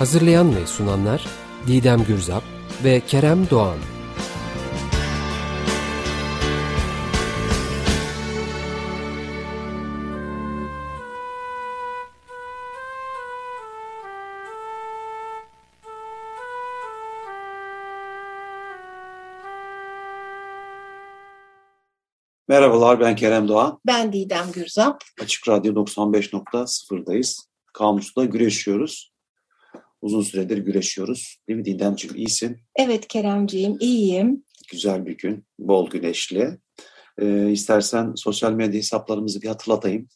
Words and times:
Hazırlayan 0.00 0.56
ve 0.56 0.66
sunanlar 0.66 1.26
Didem 1.66 2.04
Gürzap 2.04 2.42
ve 2.84 3.00
Kerem 3.00 3.50
Doğan. 3.50 3.78
Merhabalar 22.48 23.00
ben 23.00 23.16
Kerem 23.16 23.48
Doğan. 23.48 23.80
Ben 23.86 24.12
Didem 24.12 24.52
Gürzap. 24.52 25.04
Açık 25.22 25.48
Radyo 25.48 25.74
95.0'dayız. 25.74 27.46
Kamus'ta 27.72 28.24
güreşiyoruz. 28.24 29.10
Uzun 30.02 30.22
süredir 30.22 30.58
güreşiyoruz. 30.58 31.38
Değil 31.48 31.58
mi 31.58 31.64
Didemciğim? 31.64 32.16
İyisin. 32.16 32.60
Evet 32.76 33.08
Keremciğim 33.08 33.76
iyiyim. 33.80 34.44
Güzel 34.70 35.06
bir 35.06 35.18
gün. 35.18 35.44
Bol 35.58 35.90
güneşli. 35.90 36.58
Ee, 37.18 37.50
istersen 37.50 38.12
sosyal 38.16 38.52
medya 38.52 38.78
hesaplarımızı 38.78 39.42
bir 39.42 39.48
hatırlatayım. 39.48 40.08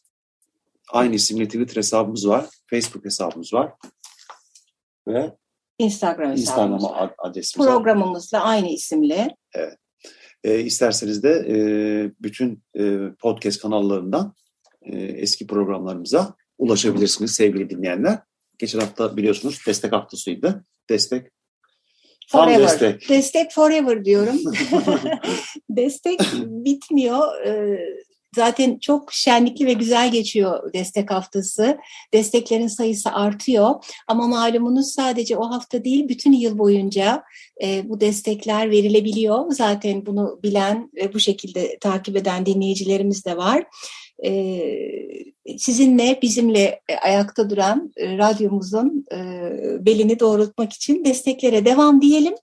Aynı 0.91 1.15
isimli 1.15 1.45
Twitter 1.45 1.75
hesabımız 1.75 2.27
var. 2.27 2.45
Facebook 2.69 3.05
hesabımız 3.05 3.53
var. 3.53 3.73
Ve 5.07 5.31
Instagram 5.79 6.31
hesabımız 6.31 6.83
Instagram 6.83 7.01
var. 7.01 7.15
adresimiz 7.17 7.67
var. 7.67 7.73
Programımız 7.75 8.31
da 8.33 8.41
aynı 8.41 8.67
isimle. 8.67 9.35
Evet. 9.53 9.77
E, 10.43 10.59
isterseniz 10.59 11.23
de 11.23 11.29
e, 11.29 11.55
bütün 12.23 12.63
e, 12.79 12.99
podcast 13.19 13.61
kanallarından 13.61 14.33
e, 14.81 14.97
eski 14.97 15.47
programlarımıza 15.47 16.35
ulaşabilirsiniz 16.57 17.31
sevgili 17.31 17.69
dinleyenler. 17.69 18.19
Geçen 18.59 18.79
hafta 18.79 19.17
biliyorsunuz 19.17 19.59
destek 19.67 19.91
haftasıydı. 19.91 20.65
Destek. 20.89 21.27
Tam 22.31 22.45
Forever. 22.45 22.63
destek. 22.63 23.09
Destek 23.09 23.51
forever 23.51 24.05
diyorum. 24.05 24.39
destek 25.69 26.19
bitmiyor. 26.43 27.45
Ee, 27.45 27.79
Zaten 28.35 28.79
çok 28.79 29.13
şenlikli 29.13 29.65
ve 29.65 29.73
güzel 29.73 30.11
geçiyor 30.11 30.73
destek 30.73 31.11
haftası. 31.11 31.77
Desteklerin 32.13 32.67
sayısı 32.67 33.11
artıyor. 33.11 33.75
Ama 34.07 34.27
malumunuz 34.27 34.93
sadece 34.93 35.37
o 35.37 35.49
hafta 35.49 35.83
değil 35.83 36.09
bütün 36.09 36.31
yıl 36.31 36.57
boyunca 36.57 37.23
e, 37.63 37.89
bu 37.89 38.01
destekler 38.01 38.71
verilebiliyor. 38.71 39.51
Zaten 39.51 40.05
bunu 40.05 40.39
bilen 40.43 40.91
ve 40.95 41.13
bu 41.13 41.19
şekilde 41.19 41.77
takip 41.81 42.17
eden 42.17 42.45
dinleyicilerimiz 42.45 43.25
de 43.25 43.37
var. 43.37 43.63
E, 44.25 45.57
sizinle, 45.57 46.19
bizimle 46.21 46.81
ayakta 47.01 47.49
duran 47.49 47.91
e, 47.97 48.17
radyomuzun 48.17 49.05
e, 49.11 49.17
belini 49.85 50.19
doğrultmak 50.19 50.73
için 50.73 51.05
desteklere 51.05 51.65
devam 51.65 52.01
diyelim. 52.01 52.33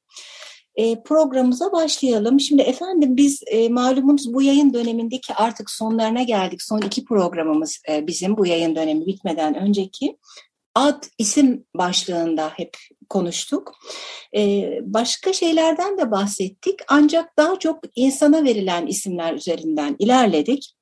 E, 0.77 1.03
programımıza 1.03 1.73
başlayalım. 1.73 2.41
Şimdi 2.41 2.63
efendim 2.63 3.17
biz 3.17 3.43
e, 3.47 3.69
malumunuz 3.69 4.35
bu 4.35 4.43
yayın 4.43 4.75
dönemindeki 4.75 5.35
artık 5.35 5.71
sonlarına 5.71 6.23
geldik. 6.23 6.63
Son 6.63 6.81
iki 6.81 7.05
programımız 7.05 7.79
e, 7.89 8.07
bizim 8.07 8.37
bu 8.37 8.47
yayın 8.47 8.77
dönemi 8.77 9.07
bitmeden 9.07 9.55
önceki. 9.55 10.17
Ad 10.75 11.05
isim 11.19 11.65
başlığında 11.77 12.51
hep 12.57 12.77
konuştuk. 13.09 13.73
E, 14.37 14.69
başka 14.83 15.33
şeylerden 15.33 15.99
de 15.99 16.11
bahsettik. 16.11 16.81
Ancak 16.89 17.37
daha 17.37 17.59
çok 17.59 17.79
insana 17.97 18.45
verilen 18.45 18.87
isimler 18.87 19.35
üzerinden 19.35 19.97
ilerledik. 19.99 20.75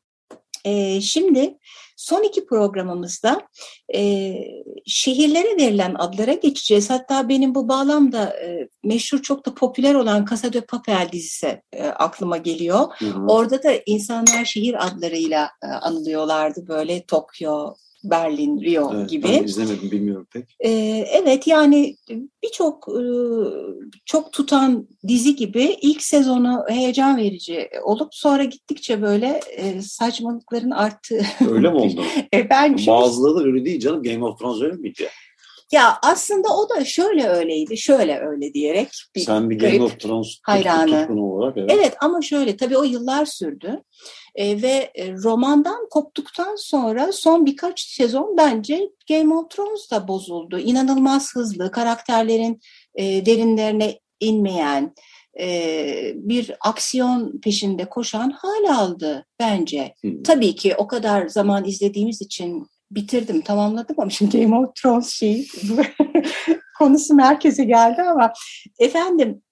E, 0.65 1.01
şimdi 1.01 1.59
son 1.97 2.23
iki 2.23 2.47
programımızda 2.47 3.49
e, 3.95 4.35
şehirlere 4.87 5.57
verilen 5.57 5.95
adlara 5.99 6.33
geçeceğiz. 6.33 6.91
Hatta 6.91 7.29
benim 7.29 7.55
bu 7.55 7.69
bağlamda 7.69 8.25
e, 8.25 8.69
meşhur 8.85 9.23
çok 9.23 9.47
da 9.47 9.55
popüler 9.55 9.95
olan 9.95 10.27
Casa 10.31 10.53
de 10.53 10.61
Papel 10.61 11.09
dizisi 11.13 11.63
e, 11.73 11.87
aklıma 11.87 12.37
geliyor. 12.37 12.89
Hı 12.99 13.07
hı. 13.07 13.27
Orada 13.27 13.63
da 13.63 13.73
insanlar 13.87 14.45
şehir 14.45 14.87
adlarıyla 14.87 15.51
e, 15.63 15.67
anılıyorlardı 15.67 16.69
böyle 16.69 17.07
Tokyo, 17.07 17.75
Berlin, 18.05 18.61
Rio 18.61 18.93
Evet, 18.95 19.11
gibi. 19.11 19.25
Ben 19.29 19.45
izlemedim 19.45 19.91
bilmiyorum 19.91 20.27
pek. 20.33 20.57
Ee, 20.61 20.71
evet 21.13 21.47
yani 21.47 21.97
birçok 22.43 22.89
e, 22.89 23.03
çok 24.05 24.33
tutan 24.33 24.89
dizi 25.09 25.37
gibi 25.37 25.77
ilk 25.83 26.03
sezonu 26.03 26.65
heyecan 26.69 27.17
verici 27.17 27.69
olup 27.85 28.15
sonra 28.15 28.45
gittikçe 28.45 29.03
böyle 29.03 29.41
e, 29.57 29.83
saçmalıkların 29.83 30.71
arttığı. 30.71 31.23
Öyle 31.51 31.71
mi 31.71 31.77
oldu? 31.79 32.03
E, 32.35 32.51
ben 32.51 32.77
Bazıları 32.87 33.35
da 33.35 33.45
öyle 33.45 33.65
değil 33.65 33.81
canım. 33.81 34.03
Game 34.03 34.25
of 34.25 34.39
Thrones 34.39 34.63
öyle 34.63 34.77
miydi? 34.77 35.09
Ya 35.73 35.99
aslında 36.03 36.49
o 36.57 36.69
da 36.69 36.85
şöyle 36.85 37.29
öyleydi, 37.29 37.77
şöyle 37.77 38.19
öyle 38.19 38.55
diyerek. 38.55 38.89
bir 39.15 39.21
Sen 39.21 39.51
bir 39.51 39.59
Game 39.59 39.83
of 39.83 40.01
Thrones 40.01 40.39
hayranı. 40.43 41.23
olarak. 41.23 41.57
Evet. 41.57 41.71
Evet 41.75 41.95
ama 42.01 42.23
şöyle 42.23 42.57
tabii 42.57 42.79
o 42.79 42.83
yıllar 42.83 43.25
sürdü 43.25 43.83
E, 44.35 44.63
ve 44.63 44.91
e, 44.95 45.13
romandan 45.13 45.89
koptuktan 45.91 46.57
sonra 46.57 47.13
son 47.13 47.47
birkaç 47.47 47.81
sezon 47.81 48.37
bence 48.37 48.91
Game 49.09 49.35
of 49.35 49.51
Thrones 49.51 49.91
da 49.91 50.09
bozuldu. 50.09 50.59
İnanılmaz 50.59 51.35
hızlı, 51.35 51.71
karakterlerin 51.71 52.61
e, 52.95 53.27
derinlerine 53.27 53.99
inmeyen, 54.21 54.95
e, 55.41 56.13
bir 56.15 56.53
aksiyon 56.61 57.41
peşinde 57.41 57.85
koşan 57.85 58.31
hal 58.31 58.77
aldı 58.77 59.27
bence. 59.41 59.95
Hı. 60.05 60.23
Tabii 60.25 60.55
ki 60.55 60.75
o 60.77 60.87
kadar 60.87 61.29
zaman 61.29 61.65
izlediğimiz 61.65 62.23
için 62.23 62.67
bitirdim, 62.91 63.41
tamamladım 63.41 63.97
ama 63.99 64.11
şimdi 64.11 64.41
Game 64.41 64.57
of 64.57 64.75
Thrones 64.75 65.11
şeyi 65.11 65.49
konusu 66.79 67.15
merkeze 67.15 67.65
geldi 67.65 68.03
ama 68.03 68.33
efendim 68.79 69.43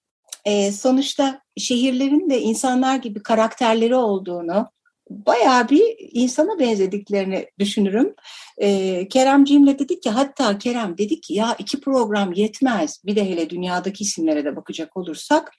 e, 0.45 0.71
sonuçta 0.71 1.41
şehirlerin 1.57 2.29
de 2.29 2.41
insanlar 2.41 2.95
gibi 2.95 3.23
karakterleri 3.23 3.95
olduğunu, 3.95 4.67
bayağı 5.09 5.69
bir 5.69 5.83
insana 5.99 6.59
benzediklerini 6.59 7.47
düşünürüm. 7.59 8.15
E, 8.57 9.07
Keremciğimle 9.07 9.79
dedik 9.79 10.03
ki 10.03 10.09
hatta 10.09 10.57
Kerem 10.57 10.97
dedik 10.97 11.23
ki 11.23 11.33
ya 11.33 11.55
iki 11.59 11.81
program 11.81 12.33
yetmez. 12.33 13.01
Bir 13.05 13.15
de 13.15 13.29
hele 13.29 13.49
dünyadaki 13.49 14.03
isimlere 14.03 14.45
de 14.45 14.55
bakacak 14.55 14.97
olursak. 14.97 15.51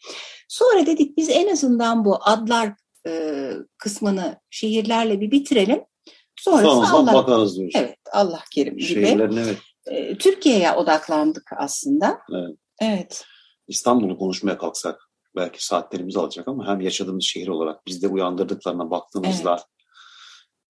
Sonra 0.48 0.86
dedik 0.86 1.16
biz 1.16 1.30
en 1.30 1.52
azından 1.52 2.04
bu 2.04 2.18
adlar 2.20 2.72
e, 3.06 3.52
kısmını 3.78 4.40
şehirlerle 4.50 5.20
bir 5.20 5.30
bitirelim. 5.30 5.80
Sonrası 6.40 6.64
Sonrasına 6.64 6.98
Allah, 6.98 7.14
bakarız 7.14 7.56
diyorsun. 7.58 7.78
evet, 7.78 7.98
Allah 8.12 8.40
kerim 8.54 8.76
gibi. 8.76 9.28
Evet. 9.32 9.58
E, 9.86 10.18
Türkiye'ye 10.18 10.72
odaklandık 10.72 11.50
aslında. 11.56 12.18
Evet. 12.32 12.56
Evet. 12.80 13.24
İstanbul'u 13.68 14.18
konuşmaya 14.18 14.58
kalksak 14.58 15.00
belki 15.36 15.66
saatlerimizi 15.66 16.18
alacak 16.18 16.48
ama 16.48 16.66
hem 16.66 16.80
yaşadığımız 16.80 17.24
şehir 17.24 17.48
olarak 17.48 17.86
bizde 17.86 18.08
uyandırdıklarına 18.08 18.90
baktığımızda 18.90 19.64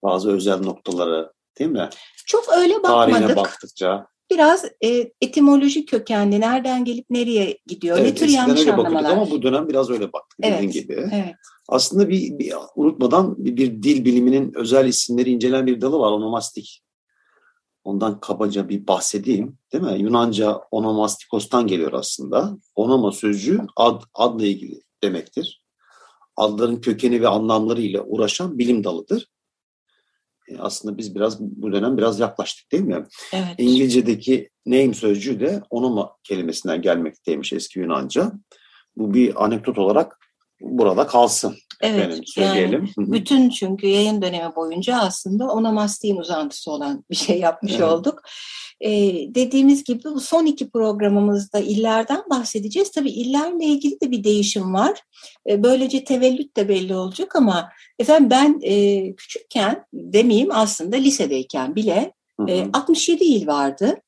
bazı 0.03 0.31
özel 0.33 0.61
noktaları 0.61 1.33
değil 1.59 1.71
mi? 1.71 1.89
Çok 2.27 2.49
öyle 2.49 2.83
Tarihine 2.83 3.19
bakmadık. 3.21 3.37
baktıkça. 3.37 4.07
Biraz 4.31 4.65
e, 4.85 5.13
etimolojik 5.21 5.89
kökenli, 5.89 6.41
nereden 6.41 6.85
gelip 6.85 7.11
nereye 7.11 7.59
gidiyor, 7.67 7.97
ne 7.97 8.01
Evet, 8.01 8.19
tür 8.19 8.27
eskiden 8.27 8.41
yanlış 8.41 8.67
anlamalar. 8.67 9.11
ama 9.11 9.31
bu 9.31 9.43
dönem 9.43 9.69
biraz 9.69 9.91
öyle 9.91 10.13
baktık 10.13 10.39
dediğin 10.43 10.63
Evet, 10.63 10.73
gibi. 10.73 10.93
Evet, 11.13 11.35
Aslında 11.69 12.09
bir, 12.09 12.39
bir 12.39 12.53
unutmadan 12.77 13.45
bir, 13.45 13.57
bir 13.57 13.83
dil 13.83 14.05
biliminin 14.05 14.53
özel 14.55 14.87
isimleri 14.89 15.31
incelen 15.31 15.67
bir 15.67 15.81
dalı 15.81 15.99
var 15.99 16.13
onomastik. 16.13 16.83
Ondan 17.85 18.21
kabaca 18.21 18.69
bir 18.69 18.87
bahsedeyim. 18.87 19.59
Değil 19.73 19.85
mi? 19.85 19.97
Yunanca 19.99 20.61
onomastikos'tan 20.71 21.67
geliyor 21.67 21.93
aslında. 21.93 22.57
Onoma 22.75 23.13
sözcüğü 23.13 23.61
ad, 23.77 24.03
adla 24.15 24.47
ilgili 24.47 24.81
demektir. 25.03 25.63
Adların 26.37 26.81
kökeni 26.81 27.21
ve 27.23 27.29
anlamları 27.29 27.83
ile 27.83 28.01
uğraşan 28.01 28.59
bilim 28.59 28.85
dalıdır. 28.85 29.30
E, 30.51 30.59
Aslında 30.59 30.99
biz 30.99 31.15
biraz 31.15 31.41
bu 31.41 31.73
dönem 31.73 31.97
biraz 31.99 32.21
yaklaştık 32.21 32.73
değil 32.73 32.83
mi? 32.85 33.07
evet. 33.33 33.55
İngilizce'deki 33.59 34.51
name 34.67 34.95
sözcüğü 34.95 35.41
de 35.41 35.63
onoma 35.71 36.17
kelimesinden 36.25 36.83
gelmekteymiş 36.83 37.53
eski 37.53 37.79
Yunanca. 37.79 38.33
Bu 38.97 39.15
bir 39.15 39.45
anekdot 39.45 39.79
olarak 39.79 40.19
burada 40.61 41.07
kalsın. 41.07 41.57
Evet, 41.81 41.99
Efendim, 41.99 42.23
söyleyelim. 42.27 42.89
Yani 42.99 43.13
bütün 43.13 43.51
çünkü 43.51 43.87
yayın 43.87 44.23
dönemi 44.23 44.57
boyunca 44.57 44.97
aslında 44.97 45.49
onomastiğin 45.49 46.17
uzantısı 46.17 46.71
olan 46.71 47.05
bir 47.11 47.17
şey 47.17 47.39
yapmış 47.41 47.73
Evet. 47.73 47.83
olduk. 47.83 48.23
Ee, 48.81 48.91
dediğimiz 49.35 49.85
gibi 49.85 50.05
bu 50.05 50.21
son 50.21 50.47
iki 50.47 50.71
programımızda 50.71 51.59
illerden 51.59 52.23
bahsedeceğiz. 52.31 52.91
Tabii 52.91 53.11
illerle 53.11 53.65
ilgili 53.65 54.01
de 54.01 54.11
bir 54.11 54.25
değişim 54.25 54.75
var. 54.75 55.01
Ee, 55.49 55.63
böylece 55.63 56.05
tevellüt 56.05 56.57
de 56.57 56.69
belli 56.69 56.95
olacak 56.95 57.37
ama 57.37 57.71
efendim 57.99 58.31
ben 58.31 58.61
e, 58.63 59.15
küçükken 59.15 59.85
demeyeyim 59.95 60.49
aslında 60.53 60.97
lisedeyken 60.97 61.75
bile 61.77 62.13
e, 62.49 62.67
67 62.73 63.25
il 63.25 63.47
vardı. 63.47 64.01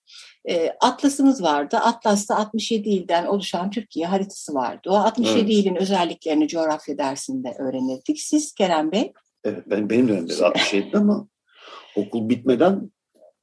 E, 0.49 0.71
Atlasımız 0.81 1.43
vardı. 1.43 1.77
Atlas'ta 1.77 2.37
67 2.37 2.89
ilden 2.89 3.27
oluşan 3.27 3.71
Türkiye 3.71 4.07
haritası 4.07 4.55
vardı. 4.55 4.89
O 4.91 4.95
67 4.95 5.39
Evet. 5.39 5.51
ilin 5.51 5.75
özelliklerini 5.77 6.49
coğrafya 6.49 6.99
dersinde 6.99 7.55
öğrenirdik. 7.59 8.21
Siz 8.21 8.53
Kerem 8.55 8.93
Bey? 8.93 9.13
Evet, 9.45 9.63
benim, 9.67 9.91
benim 9.91 10.09
dönemde 10.09 10.39
de 10.39 10.43
67'de 10.43 10.99
ama 10.99 11.29
okul 11.97 12.29
bitmeden 12.29 12.91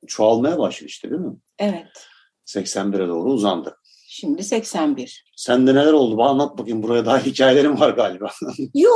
çoğalmaya 0.07 0.59
başladı 0.59 0.87
işte 0.87 1.09
değil 1.09 1.21
mi? 1.21 1.35
Evet. 1.59 2.07
81'e 2.45 3.07
doğru 3.07 3.29
uzandı. 3.31 3.75
Şimdi 4.11 4.43
81. 4.43 5.25
Sende 5.35 5.75
neler 5.75 5.93
oldu? 5.93 6.17
Bana 6.17 6.29
anlat 6.29 6.57
bakayım. 6.57 6.83
Buraya 6.83 7.05
daha 7.05 7.19
hikayelerim 7.25 7.79
var 7.79 7.89
galiba. 7.89 8.29
Yo 8.73 8.91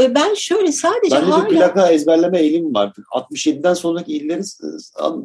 e, 0.00 0.14
ben 0.14 0.34
şöyle 0.34 0.72
sadece 0.72 1.16
Bende 1.16 1.30
hala 1.30 1.50
bir 1.50 1.56
plaka 1.56 1.90
ezberleme 1.90 2.40
eğilimim 2.40 2.74
vardı. 2.74 3.02
67'den 3.14 3.74
sonraki 3.74 4.12
illeri 4.12 4.42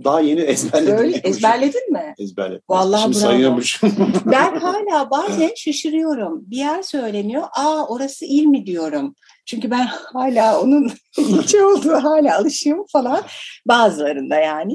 daha 0.03 0.19
yeni 0.19 0.41
ezberledim. 0.51 0.97
Öyle 0.97 1.17
ezberledin 1.17 1.91
mi? 1.91 2.13
Ezberledim. 2.17 2.61
Vallahi 2.69 3.01
Şimdi 3.01 3.15
bravo. 3.15 3.23
sayıyormuşum. 3.23 3.91
Ben 4.25 4.59
hala 4.59 5.11
bazen 5.11 5.51
şaşırıyorum. 5.55 6.43
Bir 6.45 6.57
yer 6.57 6.81
söyleniyor. 6.81 7.43
Aa 7.57 7.85
orası 7.87 8.25
il 8.25 8.45
mi 8.45 8.65
diyorum. 8.65 9.15
Çünkü 9.45 9.71
ben 9.71 9.85
hala 10.13 10.61
onun 10.61 10.91
ilçe 11.17 11.63
olduğu 11.63 11.93
hala 11.93 12.37
alışığım 12.37 12.85
falan. 12.91 13.21
Bazılarında 13.67 14.35
yani. 14.35 14.73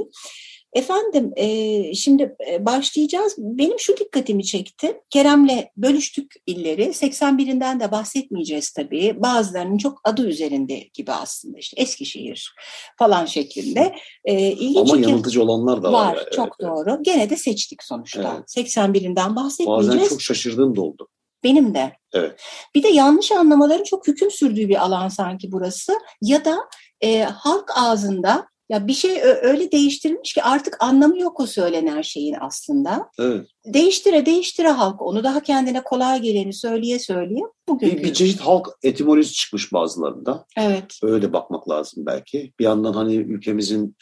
Efendim 0.79 1.33
e, 1.37 1.95
şimdi 1.95 2.37
e, 2.51 2.67
başlayacağız. 2.67 3.35
Benim 3.39 3.79
şu 3.79 3.97
dikkatimi 3.97 4.45
çekti. 4.45 5.01
Kerem'le 5.11 5.65
bölüştük 5.77 6.35
illeri. 6.47 6.83
81'inden 6.83 7.81
de 7.81 7.91
bahsetmeyeceğiz 7.91 8.71
tabii. 8.71 9.17
Bazılarının 9.17 9.79
çok 9.79 10.01
adı 10.05 10.29
üzerinde 10.29 10.79
gibi 10.95 11.13
aslında 11.13 11.59
işte 11.59 11.81
Eskişehir 11.81 12.55
falan 12.99 13.27
şeklinde. 13.27 13.95
E, 14.25 14.53
ilginç 14.53 14.91
Ama 14.91 15.01
yanıltıcı 15.01 15.43
olanlar 15.43 15.83
da 15.83 15.93
var. 15.93 16.07
var. 16.07 16.19
Evet, 16.23 16.33
çok 16.33 16.57
evet. 16.61 16.71
doğru. 16.71 17.03
Gene 17.03 17.31
de 17.31 17.37
seçtik 17.37 17.83
sonuçta. 17.83 18.35
Evet. 18.37 18.69
81'inden 18.69 19.37
bahsetmeyeceğiz. 19.37 19.97
Bazen 19.97 20.09
çok 20.09 20.23
şaşırdığım 20.23 20.77
da 20.77 20.83
oldu. 20.83 21.09
Benim 21.45 21.75
de. 21.75 21.93
Evet. 22.13 22.41
Bir 22.75 22.83
de 22.83 22.89
yanlış 22.89 23.33
anlamaların 23.33 23.85
çok 23.85 24.09
hüküm 24.09 24.31
sürdüğü 24.31 24.69
bir 24.69 24.85
alan 24.85 25.09
sanki 25.09 25.53
burası. 25.53 25.93
Ya 26.23 26.45
da 26.45 26.59
e, 27.01 27.23
halk 27.23 27.71
ağzında 27.77 28.49
ya 28.69 28.87
bir 28.87 28.95
şey 28.95 29.23
öyle 29.23 29.73
değiştirilmiş 29.73 30.33
ki 30.33 30.43
artık 30.43 30.77
anlamı 30.81 31.21
yok 31.21 31.41
o 31.41 31.47
söylenen 31.47 32.03
şeyin 32.03 32.37
aslında. 32.41 33.11
Evet. 33.19 33.47
Değiştire 33.67 34.27
değiştire 34.27 34.69
halk 34.69 35.03
onu 35.03 35.25
daha 35.25 35.43
kendine 35.43 35.83
kolay 35.83 36.21
geleni 36.23 36.53
söyleye 36.53 36.99
söyleye 36.99 37.43
bugün. 37.69 37.91
Bir, 37.91 38.05
bir 38.05 38.15
çeşit 38.15 38.41
halk 38.41 38.69
etimolojisi 38.83 39.35
çıkmış 39.35 39.73
bazılarında. 39.73 40.47
Evet. 40.57 40.99
Öyle 41.03 41.33
bakmak 41.33 41.69
lazım 41.69 42.07
belki. 42.07 42.53
Bir 42.59 42.65
yandan 42.65 42.93
hani 42.93 43.15
ülkemizin 43.15 43.97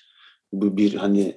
bu 0.52 0.76
bir 0.76 0.94
hani 0.94 1.36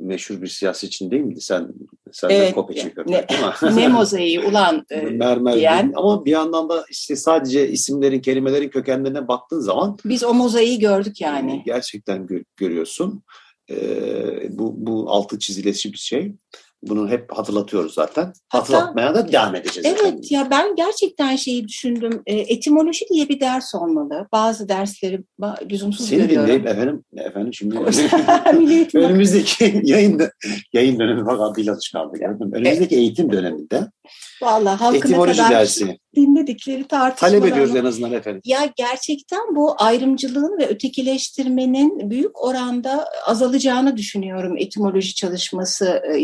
meşhur 0.00 0.42
bir 0.42 0.46
siyasetçi 0.46 1.10
değil 1.10 1.22
miydi? 1.22 1.40
Sen 1.40 1.68
sen 2.12 2.30
de 2.30 2.34
Evet, 2.34 2.54
kopya 2.54 2.84
ne- 2.84 2.92
belki 3.06 3.36
ama. 3.36 3.54
ne 3.76 3.88
mozaiği 3.88 4.40
ulan 4.40 4.86
e, 4.90 5.00
Mermer 5.00 5.54
diyen. 5.54 5.82
değil. 5.82 5.92
ama 5.96 6.24
bir 6.24 6.30
yandan 6.30 6.68
da 6.68 6.84
işte 6.90 7.16
sadece 7.16 7.68
isimlerin, 7.68 8.20
kelimelerin 8.20 8.68
kökenlerine 8.68 9.28
baktığın 9.28 9.60
zaman 9.60 9.96
biz 10.04 10.24
o 10.24 10.34
mozaiği 10.34 10.78
gördük 10.78 11.20
yani. 11.20 11.62
gerçekten 11.66 12.18
gö- 12.26 12.44
görüyorsun. 12.56 13.22
Ee, 13.70 14.58
bu, 14.58 14.74
bu 14.86 15.10
altı 15.10 15.38
çizilesi 15.38 15.92
bir 15.92 15.98
şey. 15.98 16.32
Bunu 16.82 17.08
hep 17.08 17.32
hatırlatıyoruz 17.32 17.94
zaten. 17.94 18.32
Hatta- 18.48 18.58
Hatırlatmaya 18.58 19.14
da 19.14 19.32
devam 19.32 19.54
edeceğiz. 19.54 19.86
efendim. 19.86 20.12
Evet 20.14 20.32
ya 20.32 20.48
ben 20.50 20.76
gerçekten 20.76 21.36
şeyi 21.36 21.68
düşündüm. 21.68 22.22
E, 22.26 22.34
etimoloji 22.38 23.04
diye 23.12 23.28
bir 23.28 23.40
ders 23.40 23.74
olmalı. 23.74 24.28
Bazı 24.32 24.68
dersleri 24.68 25.20
lüzumsuz 25.70 26.08
Seni 26.08 26.20
görüyorum. 26.20 26.46
dinleyip 26.46 26.66
efendim, 26.66 27.04
efendim 27.16 27.54
şimdi 27.54 27.76
önümüzdeki 28.94 29.80
yayın 29.84 30.20
yayın 30.72 30.98
dönemi 30.98 31.26
bak 31.26 31.56
bir 31.56 31.68
alışkanlık. 31.68 32.20
Yani 32.22 32.36
önümüzdeki 32.52 32.96
eğitim 32.96 33.32
döneminde 33.32 33.86
Vallahi 34.42 34.78
halkına 34.78 35.24
kadar 35.24 35.50
dersi 35.50 35.98
dinledikleri 36.16 36.88
tartışmalar. 36.88 37.32
talep 37.32 37.52
ediyoruz 37.52 37.76
en 37.76 37.84
azından 37.84 38.12
efendim. 38.12 38.40
Ya 38.44 38.72
gerçekten 38.76 39.56
bu 39.56 39.82
ayrımcılığın 39.82 40.58
ve 40.58 40.68
ötekileştirmenin 40.68 42.10
büyük 42.10 42.44
oranda 42.44 43.08
azalacağını 43.26 43.96
düşünüyorum 43.96 44.56
etimoloji 44.58 45.14
çalışması 45.14 46.02
e, 46.14 46.18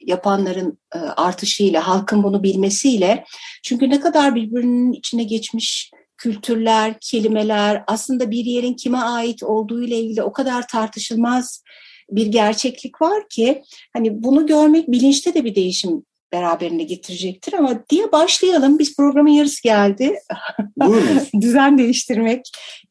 yapanların 0.00 0.78
e, 0.94 0.98
artışıyla, 0.98 1.88
halkın 1.88 2.22
bunu 2.22 2.42
bilmesiyle. 2.42 3.24
Çünkü 3.64 3.90
ne 3.90 4.00
kadar 4.00 4.34
birbirinin 4.34 4.92
içine 4.92 5.24
geçmiş 5.24 5.90
kültürler, 6.16 6.94
kelimeler, 7.00 7.84
aslında 7.86 8.30
bir 8.30 8.44
yerin 8.44 8.74
kime 8.74 8.98
ait 8.98 9.42
olduğu 9.42 9.82
ile 9.82 9.98
ilgili 9.98 10.22
o 10.22 10.32
kadar 10.32 10.68
tartışılmaz 10.68 11.62
bir 12.10 12.26
gerçeklik 12.26 13.02
var 13.02 13.28
ki 13.28 13.62
hani 13.92 14.22
bunu 14.22 14.46
görmek 14.46 14.88
bilinçte 14.88 15.34
de 15.34 15.44
bir 15.44 15.54
değişim 15.54 16.04
beraberinde 16.32 16.82
getirecektir 16.82 17.52
ama 17.52 17.88
diye 17.90 18.12
başlayalım. 18.12 18.78
Biz 18.78 18.96
programın 18.96 19.30
yarısı 19.30 19.62
geldi. 19.62 20.18
Düzen 21.40 21.78
değiştirmek. 21.78 22.40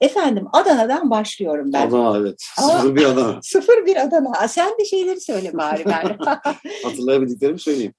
Efendim 0.02 0.46
Adana'dan 0.54 1.10
başlıyorum 1.10 1.74
ben. 1.74 1.88
Adana 1.88 2.18
evet. 2.18 2.44
Ama- 2.58 2.70
Sıfır 2.72 2.96
bir 2.96 3.06
Adana. 3.06 3.40
Sıfır 3.44 3.86
bir 3.86 3.96
Adana. 3.96 4.32
Aa, 4.32 4.48
Sen 4.48 4.70
de 4.80 4.86
şeyleri 4.86 5.22
söyle 5.22 5.54
bari 5.54 5.86
ben. 5.86 6.18
Hatırlayabildiklerimi 6.84 7.60
söyleyeyim. 7.60 7.94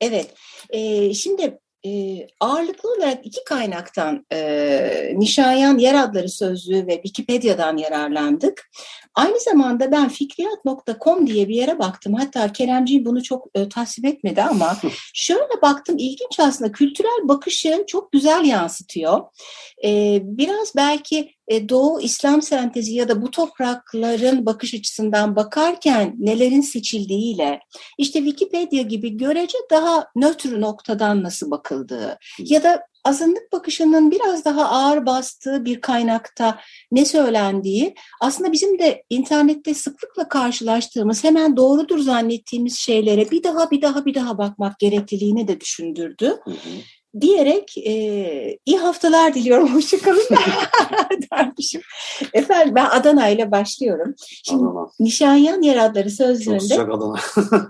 evet. 0.00 0.34
Ee, 0.70 1.14
şimdi 1.14 1.58
e, 1.86 2.26
ağırlıklı 2.40 2.90
olarak 2.92 3.26
iki 3.26 3.44
kaynaktan 3.44 4.26
e, 4.32 5.12
Nişayan 5.16 5.78
Yer 5.78 5.94
Adları 5.94 6.28
Sözlüğü 6.28 6.86
ve 6.86 6.94
Wikipedia'dan 6.94 7.76
yararlandık. 7.76 8.70
Aynı 9.14 9.40
zamanda 9.40 9.92
ben 9.92 10.08
fikriyat.com 10.08 11.26
diye 11.26 11.48
bir 11.48 11.54
yere 11.54 11.78
baktım. 11.78 12.14
Hatta 12.14 12.52
Keremciğim 12.52 13.04
bunu 13.04 13.22
çok 13.22 13.46
e, 13.54 13.68
tasvip 13.68 14.04
etmedi 14.04 14.42
ama 14.42 14.76
şöyle 15.14 15.62
baktım 15.62 15.98
ilginç 15.98 16.40
aslında 16.40 16.72
kültürel 16.72 17.28
bakışı 17.28 17.84
çok 17.86 18.12
güzel 18.12 18.44
yansıtıyor. 18.44 19.20
E, 19.84 20.20
biraz 20.22 20.72
belki 20.76 21.37
e, 21.48 21.68
Doğu 21.68 22.00
İslam 22.00 22.42
sentezi 22.42 22.94
ya 22.94 23.08
da 23.08 23.22
bu 23.22 23.30
toprakların 23.30 24.46
bakış 24.46 24.74
açısından 24.74 25.36
bakarken 25.36 26.14
nelerin 26.18 26.60
seçildiğiyle 26.60 27.60
işte 27.98 28.18
Wikipedia 28.18 28.82
gibi 28.82 29.16
görece 29.16 29.58
daha 29.70 30.06
nötr 30.16 30.60
noktadan 30.60 31.22
nasıl 31.22 31.50
bakıldığı 31.50 32.18
ya 32.38 32.62
da 32.62 32.86
azınlık 33.04 33.52
bakışının 33.52 34.10
biraz 34.10 34.44
daha 34.44 34.68
ağır 34.68 35.06
bastığı 35.06 35.64
bir 35.64 35.80
kaynakta 35.80 36.60
ne 36.92 37.04
söylendiği 37.04 37.94
aslında 38.20 38.52
bizim 38.52 38.78
de 38.78 39.04
internette 39.10 39.74
sıklıkla 39.74 40.28
karşılaştığımız 40.28 41.24
hemen 41.24 41.56
doğrudur 41.56 41.98
zannettiğimiz 41.98 42.78
şeylere 42.78 43.30
bir 43.30 43.42
daha 43.42 43.70
bir 43.70 43.82
daha 43.82 44.06
bir 44.06 44.14
daha 44.14 44.38
bakmak 44.38 44.78
gerekliliğini 44.78 45.48
de 45.48 45.60
düşündürdü 45.60 46.26
Hı 46.44 46.50
hı. 46.50 46.54
Diyerek 47.20 47.78
e, 47.78 48.58
iyi 48.66 48.78
haftalar 48.78 49.34
diliyorum. 49.34 49.74
Hoşçakalın 49.74 50.20
dermişim. 51.32 51.80
Efendim 52.32 52.74
ben 52.74 52.84
Adana 52.84 53.28
ile 53.28 53.50
başlıyorum. 53.50 54.14
Şimdi 54.44 54.64
Adana. 54.64 54.88
Nişanyan 55.00 55.62
Yer 55.62 55.76
Adları 55.76 56.08
Çok 56.08 56.16
Sözlüğü'nde 56.16 56.60
sıcak 56.60 56.88
Adana. 56.88 57.16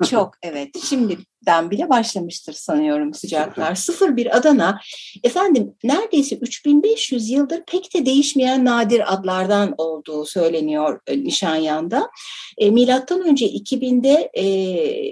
çok 0.11 0.35
evet. 0.43 0.69
Şimdiden 0.85 1.71
bile 1.71 1.89
başlamıştır 1.89 2.53
sanıyorum 2.53 3.15
sıcaklar. 3.15 3.75
Sıfır 3.75 4.17
bir 4.17 4.37
Adana. 4.37 4.81
Efendim 5.25 5.75
neredeyse 5.85 6.37
3500 6.37 7.31
yıldır 7.31 7.63
pek 7.67 7.95
de 7.95 8.07
değişmeyen 8.07 8.65
nadir 8.65 9.15
adlardan 9.15 9.75
olduğu 9.79 10.27
söyleniyor 10.27 11.01
e, 11.07 11.25
Nişanyan'da. 11.25 12.11
E, 12.59 12.71
Milattan 12.71 13.21
önce 13.21 13.47
2000'de 13.47 14.31
e, 14.35 14.45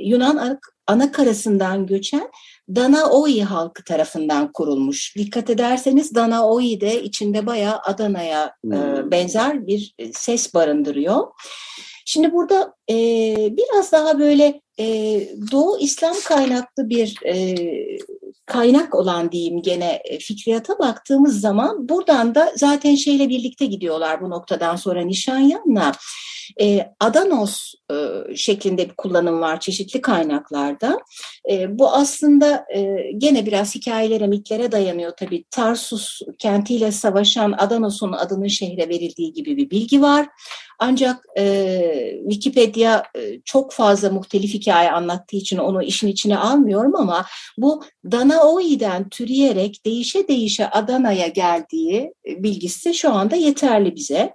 Yunan 0.08 0.58
ana 0.86 1.12
karasından 1.12 1.86
göçen 1.86 2.30
Danaoi 2.68 3.42
halkı 3.42 3.84
tarafından 3.84 4.52
kurulmuş. 4.52 5.16
Dikkat 5.16 5.50
ederseniz 5.50 6.14
Danaoi 6.14 6.80
de 6.80 7.02
içinde 7.02 7.46
bayağı 7.46 7.78
Adana'ya 7.84 8.44
e, 8.46 8.68
Hmm. 8.68 9.10
benzer 9.10 9.66
bir 9.66 9.94
e, 9.98 10.12
ses 10.12 10.54
barındırıyor. 10.54 11.26
Şimdi 12.08 12.32
burada 12.32 12.74
e, 12.90 12.94
biraz 13.56 13.92
daha 13.92 14.18
böyle 14.18 14.60
e, 14.80 14.84
Doğu 15.52 15.78
İslam 15.78 16.14
kaynaklı 16.24 16.88
bir 16.88 17.16
e, 17.26 17.54
kaynak 18.46 18.94
olan 18.94 19.32
diyeyim 19.32 19.62
gene 19.62 20.00
e, 20.04 20.18
fikriyata 20.18 20.78
baktığımız 20.78 21.40
zaman 21.40 21.88
buradan 21.88 22.34
da 22.34 22.52
zaten 22.56 22.94
şeyle 22.94 23.28
birlikte 23.28 23.66
gidiyorlar 23.66 24.20
bu 24.20 24.30
noktadan 24.30 24.76
sonra 24.76 25.04
Nişanyan'la. 25.04 25.92
E, 26.60 26.92
Adanos 27.00 27.74
e, 27.90 27.96
şeklinde 28.36 28.88
bir 28.88 28.94
kullanım 28.94 29.40
var 29.40 29.60
çeşitli 29.60 30.00
kaynaklarda. 30.00 31.00
E, 31.50 31.78
bu 31.78 31.90
aslında 31.90 32.66
e, 32.74 33.10
gene 33.18 33.46
biraz 33.46 33.74
hikayelere, 33.74 34.26
mitlere 34.26 34.72
dayanıyor 34.72 35.12
tabii. 35.16 35.44
Tarsus 35.50 36.20
kentiyle 36.38 36.92
savaşan 36.92 37.54
Adanos'un 37.58 38.12
adının 38.12 38.48
şehre 38.48 38.88
verildiği 38.88 39.32
gibi 39.32 39.56
bir 39.56 39.70
bilgi 39.70 40.02
var. 40.02 40.28
Ancak 40.78 41.24
e, 41.38 42.18
Wikipedia 42.22 43.02
e, 43.16 43.40
çok 43.44 43.72
fazla 43.72 44.10
muhtelif 44.10 44.54
hikaye 44.54 44.90
anlattığı 44.90 45.36
için 45.36 45.58
onu 45.58 45.82
işin 45.82 46.08
içine 46.08 46.38
almıyorum 46.38 46.96
ama 46.96 47.26
bu 47.58 47.84
Danaoi'den 48.12 49.08
türeyerek 49.08 49.86
değişe 49.86 50.28
değişe 50.28 50.70
Adana'ya 50.70 51.26
geldiği 51.26 52.14
bilgisi 52.26 52.94
şu 52.94 53.12
anda 53.12 53.36
yeterli 53.36 53.96
bize. 53.96 54.34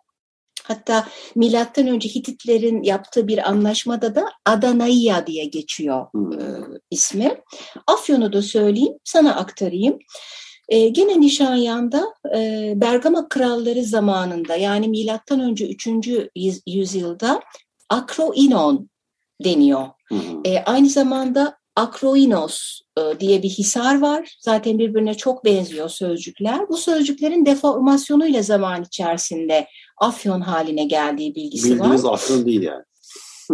Hatta 0.71 1.07
milattan 1.35 1.87
önce 1.87 2.09
Hititlerin 2.09 2.83
yaptığı 2.83 3.27
bir 3.27 3.49
anlaşmada 3.49 4.15
da 4.15 4.25
Adanaiya 4.45 5.27
diye 5.27 5.45
geçiyor 5.45 6.07
hmm. 6.11 6.33
e, 6.33 6.45
ismi. 6.91 7.41
Afyon'u 7.87 8.33
da 8.33 8.41
söyleyeyim, 8.41 8.93
sana 9.03 9.35
aktarayım. 9.35 9.99
E, 10.69 10.89
gene 10.89 11.21
Nişanyan'da 11.21 12.13
e, 12.35 12.73
Bergama 12.75 13.29
kralları 13.29 13.83
zamanında 13.83 14.55
yani 14.55 14.87
milattan 14.87 15.39
önce 15.39 15.67
3. 15.67 15.87
yüzyılda 16.67 17.41
Akroinon 17.89 18.89
deniyor. 19.43 19.87
Hı 20.07 20.15
hı. 20.15 20.41
E, 20.45 20.63
aynı 20.63 20.89
zamanda 20.89 21.60
Akroinos 21.75 22.79
e, 22.97 23.19
diye 23.19 23.43
bir 23.43 23.49
hisar 23.49 24.01
var. 24.01 24.35
Zaten 24.39 24.79
birbirine 24.79 25.13
çok 25.13 25.45
benziyor 25.45 25.89
sözcükler. 25.89 26.69
Bu 26.69 26.77
sözcüklerin 26.77 27.45
deformasyonuyla 27.45 28.41
zaman 28.41 28.83
içerisinde 28.83 29.67
afyon 29.97 30.41
haline 30.41 30.83
geldiği 30.83 31.35
bilgisi 31.35 31.63
Bildiğiniz 31.63 31.79
var. 31.79 31.91
Bildiğiniz 31.91 32.05
afyon 32.05 32.45
değil 32.45 32.61
yani. 32.61 32.83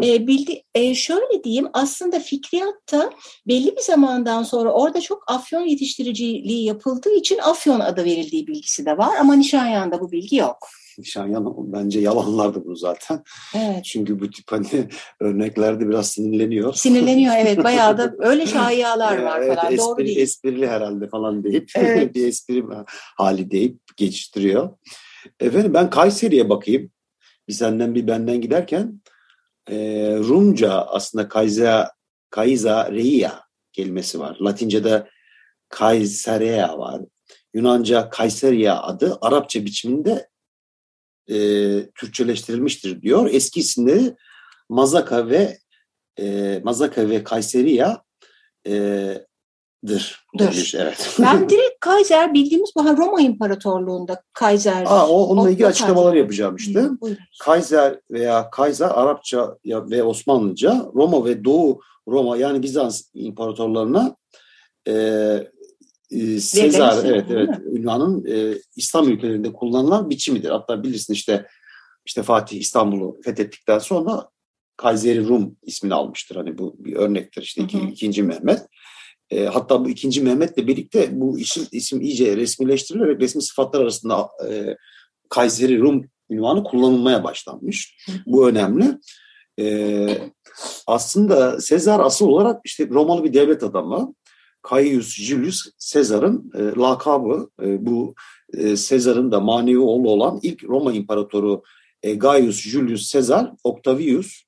E, 0.04 0.28
bildi, 0.28 0.64
e, 0.76 0.96
şöyle 0.96 1.44
diyeyim 1.44 1.68
aslında 1.74 2.20
fikriyatta 2.20 3.12
belli 3.48 3.76
bir 3.76 3.82
zamandan 3.82 4.44
sonra 4.44 4.72
orada 4.72 5.02
çok 5.02 5.24
afyon 5.32 5.62
yetiştiriciliği 5.62 6.66
yapıldığı 6.66 7.14
için 7.14 7.38
afyon 7.38 7.80
adı 7.80 8.06
verildiği 8.06 8.48
bilgisi 8.48 8.86
de 8.86 8.98
var 8.98 9.16
ama 9.20 9.36
Nişanyan'da 9.36 10.00
bu 10.00 10.12
bilgi 10.12 10.36
yok. 10.36 10.58
Nişanyan 10.98 11.56
bence 11.58 12.00
yalanlardı 12.00 12.66
bu 12.66 12.76
zaten. 12.76 13.24
Evet. 13.56 13.86
Çünkü 13.86 14.20
bu 14.20 14.30
tip 14.30 14.52
hani 14.52 14.90
örneklerde 15.20 15.90
biraz 15.90 16.10
sinirleniyor. 16.10 16.74
Sinirleniyor 16.74 17.34
evet 17.38 17.64
bayağı 17.64 17.98
da 17.98 18.16
öyle 18.20 18.48
şayialar 18.48 19.22
var 19.22 19.42
evet, 19.42 19.56
falan 19.56 19.74
espri, 19.74 19.78
doğru 19.78 19.98
değil. 19.98 20.18
Esprili 20.18 20.68
herhalde 20.68 21.08
falan 21.08 21.44
deyip 21.44 21.72
evet. 21.76 22.16
bir 22.16 22.28
espri 22.28 22.64
hali 23.18 23.52
deyip 23.52 23.80
geçiştiriyor. 23.98 24.70
Efendim 25.40 25.74
ben 25.74 25.90
Kayseri'ye 25.90 26.50
bakayım. 26.50 26.92
Bir 27.48 27.54
senden 27.54 27.96
bir 27.96 28.08
benden 28.08 28.42
giderken 28.42 29.02
e, 29.70 29.76
Rumca 30.18 30.72
aslında 30.72 31.28
Kayza, 31.28 31.92
Kayza 32.30 32.92
Reia 32.92 33.32
kelimesi 33.74 34.20
var. 34.20 34.38
Latince'de 34.42 35.08
Kayserea 35.70 36.78
var. 36.78 37.02
Yunanca 37.54 38.10
Kayseria 38.10 38.84
adı 38.84 39.18
Arapça 39.22 39.66
biçiminde 39.66 40.30
e, 41.30 41.38
Türkçeleştirilmiştir 41.96 43.02
diyor. 43.02 43.30
Eski 43.32 43.60
isimleri 43.60 44.16
Mazaka 44.70 45.30
ve 45.30 45.58
e, 46.20 46.60
Mazaka 46.64 47.10
ve 47.10 47.24
Kayseriya 47.24 48.04
e, 48.68 48.74
dır. 49.88 50.26
Demiş, 50.40 50.76
evet. 50.76 51.16
Ben 51.20 51.50
direkt 51.50 51.80
Kaiser 51.80 52.34
bildiğimiz 52.34 52.72
bu 52.76 52.98
Roma 52.98 53.22
İmparatorluğu'nda 53.22 54.22
Kaiser. 54.34 54.84
Aa, 54.86 55.08
o, 55.08 55.24
onunla 55.24 55.50
ilgili 55.50 55.68
açıklamalar 55.68 56.14
yapacağım 56.14 56.56
işte. 56.56 56.80
Hı, 56.80 56.98
Kaiser 57.44 58.00
veya 58.12 58.50
Kaiser 58.50 58.90
Arapça 58.90 59.58
ve 59.66 60.04
Osmanlıca 60.04 60.86
Roma 60.96 61.26
ve 61.26 61.46
Doğu 61.46 61.82
Roma 62.08 62.38
yani 62.38 62.64
Bizans 62.64 63.04
imparatorlarına 63.14 64.16
e, 64.88 64.94
e, 66.12 66.40
Sezar 66.40 67.06
evet 67.06 67.26
evet 67.30 67.50
ünvanın 67.74 68.26
e, 68.26 68.58
İslam 68.76 69.10
ülkelerinde 69.10 69.54
kullanılan 69.54 70.10
biçimidir. 70.10 70.50
Hatta 70.50 70.84
bilirsin 70.84 71.14
işte 71.14 71.46
işte 72.06 72.24
Fatih 72.24 72.60
İstanbul'u 72.60 73.20
fethettikten 73.24 73.80
sonra 73.80 74.30
Kayseri 74.78 75.28
Rum 75.28 75.56
ismini 75.64 75.94
almıştır. 75.94 76.36
Hani 76.36 76.58
bu 76.58 76.76
bir 76.80 76.96
örnektir. 76.96 77.42
İşte 77.42 77.64
iki, 77.64 77.80
ikinci 77.80 78.24
Mehmet. 78.24 78.60
E, 79.30 79.46
hatta 79.46 79.86
bu 79.86 79.90
ikinci 79.90 80.22
Mehmet'le 80.22 80.58
birlikte 80.58 81.10
bu 81.12 81.40
isim, 81.40 81.68
isim 81.72 82.02
iyice 82.02 82.38
resmileştirilerek 82.38 83.22
resmi 83.22 83.42
sıfatlar 83.42 83.82
arasında 83.82 84.30
e, 84.50 84.76
Kayseri 85.30 85.80
Rum 85.80 86.06
ünvanı 86.30 86.64
kullanılmaya 86.64 87.24
başlanmış. 87.24 87.98
Bu 88.26 88.50
önemli. 88.50 88.98
E, 89.60 90.08
aslında 90.88 91.62
Sezar 91.62 92.00
asıl 92.00 92.28
olarak 92.28 92.62
işte 92.66 92.90
Romalı 92.90 93.24
bir 93.24 93.34
devlet 93.34 93.64
adamı. 93.64 94.14
Caius 94.70 95.16
Julius 95.16 95.66
Sezar'ın 95.78 96.52
e, 96.56 96.62
lakabı. 96.80 97.50
E, 97.62 97.86
bu 97.86 98.16
e, 98.54 98.76
Sezar'ın 98.78 99.32
da 99.32 99.40
manevi 99.40 99.80
oğlu 99.80 100.10
olan 100.10 100.40
ilk 100.44 100.64
Roma 100.64 100.94
İmparatoru 100.94 101.64
e, 102.04 102.14
Gaius 102.14 102.62
Julius 102.62 103.10
Sezar 103.10 103.52
Octavius 103.64 104.44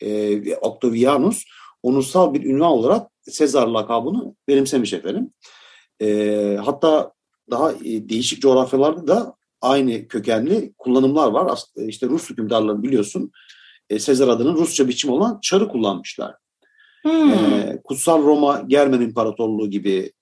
e, 0.00 0.56
Octavianus 0.56 1.44
onursal 1.82 2.34
bir 2.34 2.44
ünvan 2.44 2.70
olarak 2.70 3.10
Sezar 3.22 3.66
lakabını 3.66 4.34
benimsemiş 4.48 4.92
efendim. 4.92 5.30
E, 6.02 6.58
hatta 6.64 7.12
daha 7.50 7.72
e, 7.72 8.08
değişik 8.08 8.42
coğrafyalarda 8.42 9.06
da 9.06 9.34
aynı 9.60 10.08
kökenli 10.08 10.72
kullanımlar 10.78 11.30
var. 11.30 11.60
İşte 11.76 12.06
Rus 12.06 12.30
hükümdarları 12.30 12.82
biliyorsun 12.82 13.32
e, 13.90 13.98
Sezar 13.98 14.28
adının 14.28 14.54
Rusça 14.54 14.88
biçim 14.88 15.10
olan 15.10 15.38
çarı 15.42 15.68
kullanmışlar. 15.68 16.34
Hmm. 17.02 17.32
E, 17.32 17.80
Kutsal 17.84 18.22
Roma 18.22 18.62
Germen 18.66 19.00
İmparatorluğu 19.00 19.70
gibi 19.70 20.12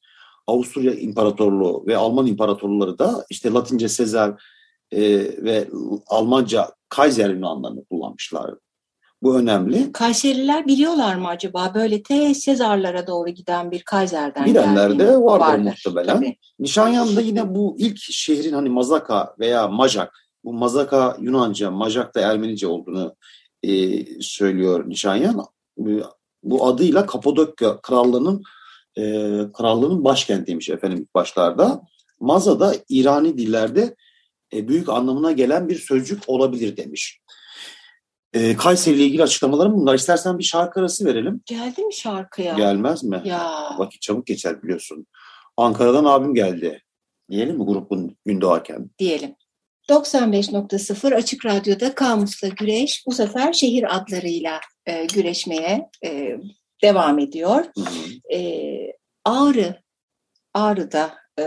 Avusturya 0.46 0.92
İmparatorluğu 0.92 1.84
ve 1.86 1.96
Alman 1.96 2.26
İmparatorluğu 2.26 2.98
da 2.98 3.26
işte 3.30 3.52
Latince 3.52 3.88
Sezar 3.88 4.42
e, 4.92 5.02
ve 5.44 5.68
Almanca 6.06 6.70
Kaiser 6.88 7.30
ünvanlarını 7.30 7.84
kullanmışlar. 7.84 8.54
Bu 9.22 9.38
önemli. 9.38 9.92
Kayseriler 9.92 10.66
biliyorlar 10.66 11.14
mı 11.14 11.28
acaba 11.28 11.72
böyle 11.74 12.02
te 12.02 12.34
Sezarlara 12.34 13.06
doğru 13.06 13.30
giden 13.30 13.70
bir 13.70 13.82
Kaiser'den 13.82 14.44
Bilenler 14.44 14.98
de 14.98 15.06
vardır, 15.06 15.40
vardır 15.40 15.62
muhtemelen. 15.64 16.14
Tabii. 16.14 16.36
Nişanyan'da 16.58 17.20
yine 17.20 17.54
bu 17.54 17.76
ilk 17.78 17.98
şehrin 17.98 18.52
hani 18.52 18.68
Mazaka 18.68 19.34
veya 19.38 19.68
Majak, 19.68 20.26
bu 20.44 20.52
Mazaka 20.52 21.16
Yunanca, 21.20 21.70
Majak 21.70 22.14
da 22.14 22.20
Ermenice 22.20 22.66
olduğunu 22.66 23.16
e, 23.62 24.04
söylüyor 24.20 24.88
Nişanyan. 24.88 25.46
Bu 26.46 26.66
adıyla 26.66 27.06
Kapadokya 27.06 27.80
Krallığı'nın 27.80 28.42
e, 28.98 29.02
krallığının 29.52 30.04
başkentiymiş 30.04 30.70
efendim 30.70 30.98
ilk 30.98 31.14
başlarda. 31.14 31.82
Maza 32.20 32.60
da 32.60 32.74
İrani 32.88 33.38
dillerde 33.38 33.96
e, 34.52 34.68
büyük 34.68 34.88
anlamına 34.88 35.32
gelen 35.32 35.68
bir 35.68 35.78
sözcük 35.78 36.22
olabilir 36.26 36.76
demiş. 36.76 37.20
E, 38.32 38.56
Kayseri 38.56 38.96
ile 38.96 39.04
ilgili 39.04 39.22
açıklamalarım 39.22 39.74
bunlar. 39.74 39.94
İstersen 39.94 40.38
bir 40.38 40.44
şarkı 40.44 40.80
arası 40.80 41.04
verelim. 41.04 41.40
Geldi 41.46 41.84
mi 41.84 41.94
şarkıya? 41.94 42.54
Gelmez 42.54 43.04
mi? 43.04 43.22
Ya. 43.24 43.74
Vakit 43.78 44.02
çabuk 44.02 44.26
geçer 44.26 44.62
biliyorsun. 44.62 45.06
Ankara'dan 45.56 46.04
abim 46.04 46.34
geldi. 46.34 46.82
Diyelim 47.30 47.56
mi 47.58 47.64
grubun 47.64 48.16
gün 48.24 48.40
doğarken? 48.40 48.90
Diyelim. 48.98 49.34
95.0 49.88 51.14
Açık 51.14 51.46
Radyo'da 51.46 51.94
Kamus'la 51.94 52.48
Güreş 52.48 53.04
bu 53.06 53.12
sefer 53.12 53.52
şehir 53.52 53.96
adlarıyla 53.96 54.60
e, 54.86 55.04
güreşmeye 55.04 55.90
e, 56.04 56.36
devam 56.82 57.18
ediyor. 57.18 57.64
E, 58.32 58.78
Ağrı, 59.24 59.82
Ağrı'da 60.54 61.25
e, 61.38 61.44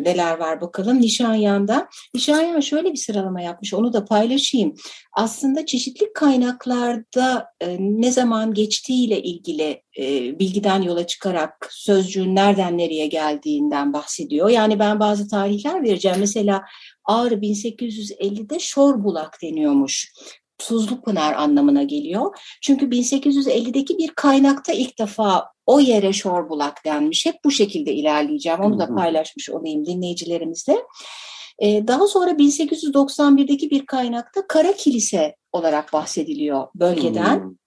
neler 0.00 0.38
var 0.38 0.60
bakalım 0.60 1.00
Nişanyan'da. 1.00 1.88
Nişanyan 2.14 2.60
şöyle 2.60 2.92
bir 2.92 2.96
sıralama 2.96 3.40
yapmış 3.40 3.74
onu 3.74 3.92
da 3.92 4.04
paylaşayım. 4.04 4.74
Aslında 5.12 5.66
çeşitli 5.66 6.12
kaynaklarda 6.12 7.46
e, 7.60 7.76
ne 7.80 8.12
zaman 8.12 8.54
geçtiğiyle 8.54 9.22
ilgili 9.22 9.82
e, 9.98 10.38
bilgiden 10.38 10.82
yola 10.82 11.06
çıkarak 11.06 11.68
sözcüğün 11.70 12.36
nereden 12.36 12.78
nereye 12.78 13.06
geldiğinden 13.06 13.92
bahsediyor. 13.92 14.48
Yani 14.48 14.78
ben 14.78 15.00
bazı 15.00 15.28
tarihler 15.28 15.82
vereceğim. 15.82 16.16
Mesela 16.20 16.62
Ağrı 17.04 17.34
1850'de 17.34 18.58
Şorbulak 18.58 19.38
deniyormuş. 19.42 20.12
Tuzlu 20.58 21.00
Pınar 21.00 21.34
anlamına 21.34 21.82
geliyor. 21.82 22.38
Çünkü 22.62 22.86
1850'deki 22.86 23.98
bir 23.98 24.08
kaynakta 24.08 24.72
ilk 24.72 24.98
defa 24.98 25.51
o 25.66 25.80
yere 25.80 26.12
Şorbulak 26.12 26.84
denmiş. 26.84 27.26
Hep 27.26 27.34
bu 27.44 27.50
şekilde 27.50 27.92
ilerleyeceğim. 27.92 28.60
Onu 28.60 28.78
da 28.78 28.94
paylaşmış 28.94 29.50
olayım 29.50 29.86
dinleyicilerimizle. 29.86 30.76
Ee, 31.58 31.86
daha 31.86 32.06
sonra 32.06 32.30
1891'deki 32.30 33.70
bir 33.70 33.86
kaynakta 33.86 34.46
Kara 34.46 34.72
Kilise 34.72 35.36
olarak 35.52 35.92
bahsediliyor 35.92 36.68
bölgeden. 36.74 37.58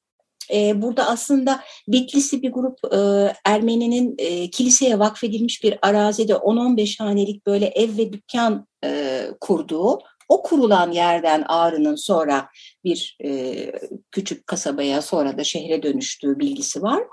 Ee, 0.54 0.82
burada 0.82 1.08
aslında 1.08 1.62
Bitlisli 1.88 2.42
bir 2.42 2.52
grup 2.52 2.94
e, 2.94 2.98
Ermeni'nin 3.46 4.16
e, 4.18 4.50
kiliseye 4.50 5.00
vakfedilmiş 5.00 5.64
bir 5.64 5.80
arazide 5.82 6.34
10-15 6.34 7.04
hanelik 7.04 7.46
böyle 7.46 7.66
ev 7.66 7.98
ve 7.98 8.14
dükkan 8.14 8.68
e, 8.84 9.22
kurduğu 9.42 10.00
O 10.29 10.41
kurulan 10.41 10.91
yerden 10.91 11.44
Ağrı'nın 11.48 11.96
sonra 11.96 12.48
bir 12.84 13.17
e, 13.24 13.55
küçük 14.12 14.48
kasabaya 14.48 15.01
sonra 15.01 15.38
da 15.38 15.44
şehre 15.44 15.84
dönüştüğü 15.84 16.39
bilgisi 16.39 16.82
var. 16.82 17.03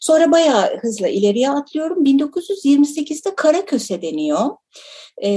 Sonra 0.00 0.30
bayağı 0.30 0.76
hızla 0.76 1.08
ileriye 1.08 1.50
atlıyorum. 1.50 2.04
1928'de 2.04 3.34
Karaköse 3.34 4.02
deniyor. 4.02 4.50
E, 5.22 5.30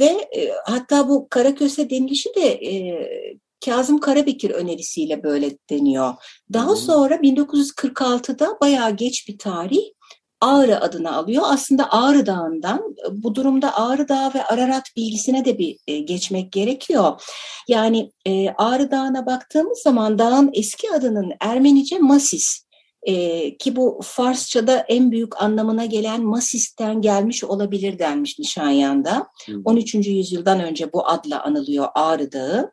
ve 0.00 0.28
e, 0.36 0.52
hatta 0.64 1.08
bu 1.08 1.28
Karaköse 1.28 1.90
denilişi 1.90 2.34
de 2.34 2.48
e, 2.48 2.98
Kazım 3.64 4.00
Karabekir 4.00 4.50
önerisiyle 4.50 5.22
böyle 5.22 5.50
deniyor. 5.70 6.14
Daha 6.52 6.76
sonra 6.76 7.14
1946'da 7.14 8.58
bayağı 8.60 8.96
geç 8.96 9.28
bir 9.28 9.38
tarih 9.38 9.84
Ağrı 10.40 10.80
adını 10.80 11.16
alıyor. 11.16 11.42
Aslında 11.46 11.92
Ağrı 11.92 12.26
Dağı'ndan 12.26 12.96
bu 13.10 13.34
durumda 13.34 13.76
Ağrı 13.76 14.08
Dağı 14.08 14.34
ve 14.34 14.44
Ararat 14.44 14.84
bilgisine 14.96 15.44
de 15.44 15.58
bir 15.58 15.76
e, 15.86 15.98
geçmek 15.98 16.52
gerekiyor. 16.52 17.20
Yani 17.68 18.12
e, 18.26 18.48
Ağrı 18.48 18.90
Dağı'na 18.90 19.26
baktığımız 19.26 19.78
zaman 19.78 20.18
dağın 20.18 20.50
eski 20.52 20.90
adının 20.90 21.32
Ermenice 21.40 21.98
Masis 21.98 22.68
e, 23.02 23.56
ki 23.56 23.76
bu 23.76 24.00
Farsça'da 24.04 24.84
en 24.88 25.10
büyük 25.10 25.42
anlamına 25.42 25.84
gelen 25.84 26.22
Masis'ten 26.22 27.00
gelmiş 27.00 27.44
olabilir 27.44 27.98
denmiş 27.98 28.38
Nişanyan'da. 28.38 29.26
13. 29.64 29.94
yüzyıldan 29.94 30.60
önce 30.60 30.92
bu 30.92 31.08
adla 31.08 31.44
anılıyor 31.44 31.88
Ağrı 31.94 32.32
Dağı. 32.32 32.72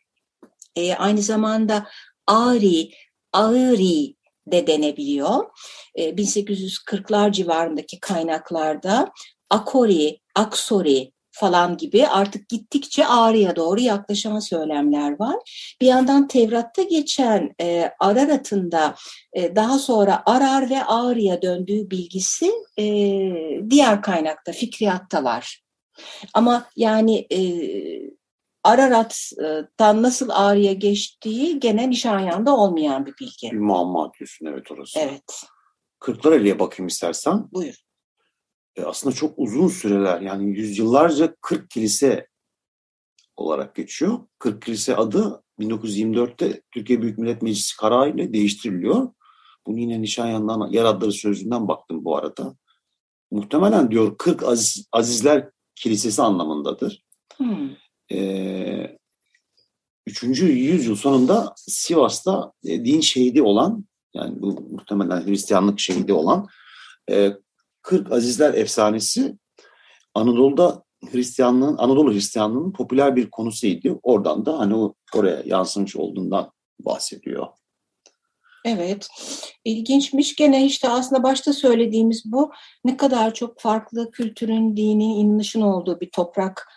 E, 0.76 0.96
aynı 0.96 1.22
zamanda 1.22 1.88
Ağri, 2.28 2.90
Ağri 3.34 4.16
de 4.48 4.68
denebiliyor. 4.68 5.46
E, 5.96 6.10
1840'lar 6.10 7.32
civarındaki 7.32 8.00
kaynaklarda 8.00 9.12
Akori, 9.50 10.20
Aksori 10.36 11.12
falan 11.32 11.78
gibi 11.78 12.08
artık 12.08 12.50
gittikçe 12.50 13.08
Ağrı'ya 13.08 13.56
doğru 13.56 13.80
yaklaşan 13.80 14.40
söylemler 14.40 15.20
var. 15.20 15.36
Bir 15.82 15.88
yandan 15.88 16.28
Tevrat'ta 16.28 16.84
geçen 16.84 17.56
e, 17.62 17.92
Ararat'ın 18.00 18.72
da 18.72 18.96
e, 19.34 19.56
daha 19.56 19.80
sonra 19.80 20.24
Arar 20.26 20.70
ve 20.70 20.84
Ağrı'ya 20.84 21.42
döndüğü 21.42 21.90
bilgisi 21.90 22.52
e, 22.80 22.86
diğer 23.70 24.02
kaynakta, 24.02 24.52
Fikriyat'ta 24.52 25.24
var. 25.24 25.64
Ama 26.34 26.66
yani 26.76 27.28
e, 27.32 27.40
Ararat'tan 28.64 30.04
nasıl 30.04 30.30
Ağrı'ya 30.30 30.74
geçtiği 30.74 31.60
gene 31.60 31.90
Nişanyan'da 31.90 32.56
olmayan 32.56 33.06
bir 33.06 33.14
bilgi. 33.20 33.52
Bir 33.52 33.58
muamma 33.58 34.12
diyorsun 34.20 34.46
evet 34.46 34.72
orası. 34.72 35.00
Evet. 35.00 35.46
Kırklareli'ye 36.06 36.60
bakayım 36.60 36.88
istersen. 36.88 37.48
Buyur. 37.52 37.76
E, 38.76 38.84
aslında 38.84 39.16
çok 39.16 39.34
uzun 39.38 39.68
süreler 39.68 40.22
yani 40.22 40.58
yüzyıllarca 40.58 41.36
40 41.42 41.70
kilise 41.70 42.28
olarak 43.36 43.76
geçiyor. 43.76 44.20
40 44.40 44.62
kilise 44.62 44.96
adı 44.96 45.44
1924'te 45.60 46.62
Türkiye 46.72 47.02
Büyük 47.02 47.18
Millet 47.18 47.42
Meclisi 47.42 47.78
kararıyla 47.78 48.34
değiştiriliyor. 48.34 49.10
Bunu 49.68 49.80
yine 49.80 50.02
Nişanyan'dan 50.02 50.72
yer 50.72 50.86
adları 50.86 51.12
sözünden 51.12 51.68
baktım 51.68 52.06
bu 52.06 52.18
arada. 52.18 52.56
Muhtemelen 53.32 53.92
diyor 53.92 54.18
40 54.18 54.44
Aziz, 54.44 54.88
Azizler 54.92 55.50
Kilisesi 55.76 56.22
anlamındadır. 56.22 57.04
Hmm. 57.38 57.70
Ee, 58.12 58.98
3. 60.08 60.24
yüzyıl 60.42 60.96
sonunda 60.96 61.54
Sivas'ta 61.58 62.52
e, 62.66 62.86
din 62.86 63.00
şehidi 63.00 63.42
olan 63.42 63.86
yani 64.16 64.42
bu 64.42 64.62
muhtemelen 64.72 65.28
Hristiyanlık 65.28 65.80
şehidi 65.80 66.14
olan 66.14 66.48
e, 67.12 67.32
40 67.82 68.12
Azizler 68.12 68.54
efsanesi 68.54 69.38
Anadolu'da 70.14 70.84
Hristiyanlığın, 71.12 71.78
Anadolu 71.78 72.14
Hristiyanlığının 72.14 72.74
popüler 72.74 73.16
bir 73.16 73.30
konusuydu. 73.30 74.00
Oradan 74.04 74.46
da 74.46 74.60
hani 74.60 74.94
oraya 75.16 75.42
yansımış 75.46 75.96
olduğundan 75.96 76.52
bahsediyor. 76.80 77.48
Evet, 78.66 79.08
ilginçmiş. 79.66 80.36
Gene 80.36 80.66
işte 80.66 80.90
aslında 80.90 81.24
başta 81.24 81.54
söylediğimiz 81.54 82.24
bu 82.26 82.52
ne 82.86 82.98
kadar 82.98 83.34
çok 83.34 83.60
farklı 83.60 84.12
kültürün, 84.12 84.78
dinin, 84.78 85.20
inanışın 85.20 85.62
olduğu 85.62 86.00
bir 86.00 86.10
toprak 86.10 86.68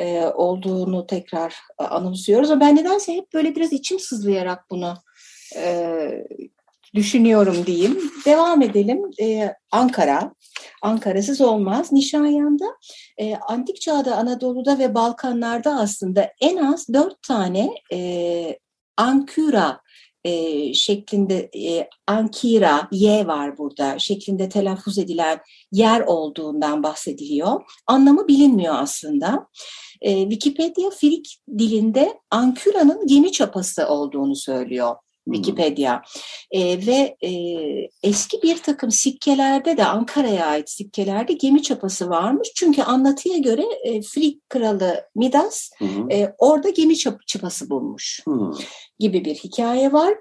e, 0.00 0.24
olduğunu 0.26 1.06
tekrar 1.06 1.54
e, 1.80 1.84
anımsıyoruz. 1.84 2.50
Ama 2.50 2.60
ben 2.60 2.76
nedense 2.76 3.14
hep 3.14 3.32
böyle 3.34 3.56
biraz 3.56 3.72
içim 3.72 3.98
sızlayarak 3.98 4.70
bunu 4.70 4.94
e, 5.56 6.08
düşünüyorum 6.94 7.66
diyeyim. 7.66 7.98
Devam 8.26 8.62
edelim. 8.62 9.02
E, 9.20 9.54
Ankara. 9.72 10.32
Ankara'sız 10.82 11.40
olmaz. 11.40 11.92
Nişanyan'da 11.92 12.64
e, 13.18 13.36
antik 13.36 13.80
çağda 13.80 14.16
Anadolu'da 14.16 14.78
ve 14.78 14.94
Balkanlar'da 14.94 15.76
aslında 15.76 16.32
en 16.40 16.56
az 16.56 16.88
dört 16.88 17.22
tane 17.22 17.70
e, 17.92 18.58
Ankura 18.96 19.80
e, 20.24 20.74
şeklinde 20.74 21.50
e, 21.56 21.88
Ankira, 22.06 22.88
Y 22.92 23.26
var 23.26 23.58
burada 23.58 23.98
şeklinde 23.98 24.48
telaffuz 24.48 24.98
edilen 24.98 25.38
yer 25.72 26.00
olduğundan 26.00 26.82
bahsediliyor. 26.82 27.60
Anlamı 27.86 28.28
bilinmiyor 28.28 28.74
aslında. 28.78 29.46
E, 30.00 30.30
Wikipedia 30.30 30.90
Frik 30.90 31.38
dilinde 31.58 32.14
Anküra'nın 32.30 33.06
gemi 33.06 33.32
çapası 33.32 33.88
olduğunu 33.88 34.36
söylüyor. 34.36 34.96
Wikipedia 35.24 36.02
e, 36.50 36.86
ve 36.86 37.16
e, 37.22 37.30
eski 38.02 38.42
bir 38.42 38.62
takım 38.62 38.90
sikkelerde 38.90 39.76
de 39.76 39.84
Ankara'ya 39.84 40.46
ait 40.46 40.70
sikkelerde 40.70 41.32
gemi 41.32 41.62
çapası 41.62 42.10
varmış. 42.10 42.48
Çünkü 42.54 42.82
anlatıya 42.82 43.38
göre 43.38 43.62
e, 43.84 44.02
Frik 44.02 44.50
kralı 44.50 45.04
Midas 45.14 45.70
hı 45.78 45.84
hı. 45.84 46.10
E, 46.10 46.34
orada 46.38 46.70
gemi 46.70 46.96
çap 46.96 47.26
çapası 47.26 47.70
bulmuş 47.70 48.20
hı. 48.28 48.50
gibi 48.98 49.24
bir 49.24 49.34
hikaye 49.34 49.92
var. 49.92 50.14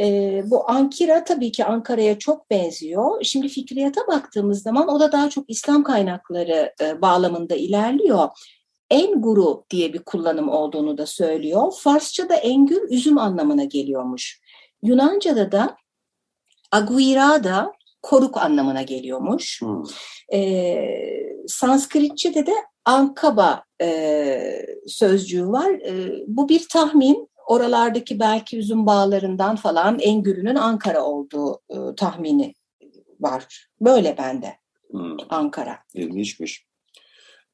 E, 0.00 0.42
bu 0.46 0.70
Ankira 0.70 1.24
tabii 1.24 1.52
ki 1.52 1.64
Ankara'ya 1.64 2.18
çok 2.18 2.50
benziyor. 2.50 3.24
Şimdi 3.24 3.48
fikriyata 3.48 4.06
baktığımız 4.06 4.62
zaman 4.62 4.88
o 4.88 5.00
da 5.00 5.12
daha 5.12 5.30
çok 5.30 5.50
İslam 5.50 5.82
kaynakları 5.82 6.72
e, 6.82 7.02
bağlamında 7.02 7.54
ilerliyor. 7.54 8.28
Enguru 8.90 9.64
diye 9.70 9.92
bir 9.92 9.98
kullanım 9.98 10.48
olduğunu 10.48 10.98
da 10.98 11.06
söylüyor. 11.06 11.72
Farsça'da 11.78 12.34
engür 12.34 12.88
üzüm 12.90 13.18
anlamına 13.18 13.64
geliyormuş. 13.64 14.40
Yunanca'da 14.82 15.52
da 15.52 15.76
aguirada 16.72 17.72
koruk 18.02 18.36
anlamına 18.36 18.82
geliyormuş. 18.82 19.60
Hmm. 19.62 19.82
Ee, 20.32 21.36
Sanskritçe'de 21.46 22.46
de 22.46 22.54
ankaba 22.84 23.64
e, 23.82 24.66
sözcüğü 24.86 25.46
var. 25.46 25.70
E, 25.70 26.24
bu 26.26 26.48
bir 26.48 26.68
tahmin. 26.68 27.28
Oralardaki 27.46 28.20
belki 28.20 28.58
üzüm 28.58 28.86
bağlarından 28.86 29.56
falan 29.56 29.98
Engürü'nün 29.98 30.54
Ankara 30.54 31.02
olduğu 31.02 31.60
e, 31.70 31.76
tahmini 31.96 32.54
var. 33.20 33.68
Böyle 33.80 34.18
bende. 34.18 34.56
Hmm. 34.90 35.16
Ankara. 35.30 35.78
İlginçmiş. 35.94 36.66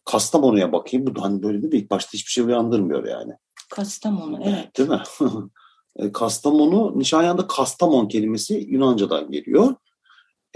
Kastamonu'ya 0.05 0.73
bakayım. 0.73 1.07
Bu 1.07 1.17
da 1.17 1.23
hani 1.23 1.43
böyle 1.43 1.63
değil 1.63 1.73
mi? 1.73 1.79
İlk 1.79 1.91
başta 1.91 2.13
hiçbir 2.13 2.31
şey 2.31 2.45
uyandırmıyor 2.45 3.07
yani. 3.07 3.33
Kastamonu 3.71 4.41
evet. 4.45 4.79
Değil 4.79 4.89
mi? 4.89 5.03
E, 5.97 6.13
Kastamonu, 6.13 6.99
Nişanyan'da 6.99 7.47
Kastamon 7.47 8.09
kelimesi 8.09 8.67
Yunanca'dan 8.69 9.31
geliyor. 9.31 9.75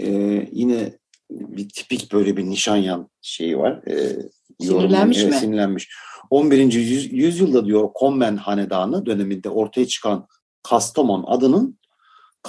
Ee, 0.01 0.49
yine 0.51 0.97
bir 1.29 1.69
tipik 1.69 2.13
böyle 2.13 2.37
bir 2.37 2.45
Nişanyan 2.45 3.09
şeyi 3.21 3.57
var. 3.57 3.81
Ee, 3.87 4.15
sinirlenmiş 4.59 5.17
yorumu, 5.17 5.33
mi? 5.33 5.39
Sinirlenmiş. 5.39 5.89
11. 6.29 6.73
Yüz, 6.73 7.13
yüzyılda 7.13 7.65
diyor 7.65 7.89
Kommen 7.93 8.37
Hanedanı 8.37 9.05
döneminde 9.05 9.49
ortaya 9.49 9.87
çıkan 9.87 10.27
Kastamon 10.63 11.23
adının 11.27 11.79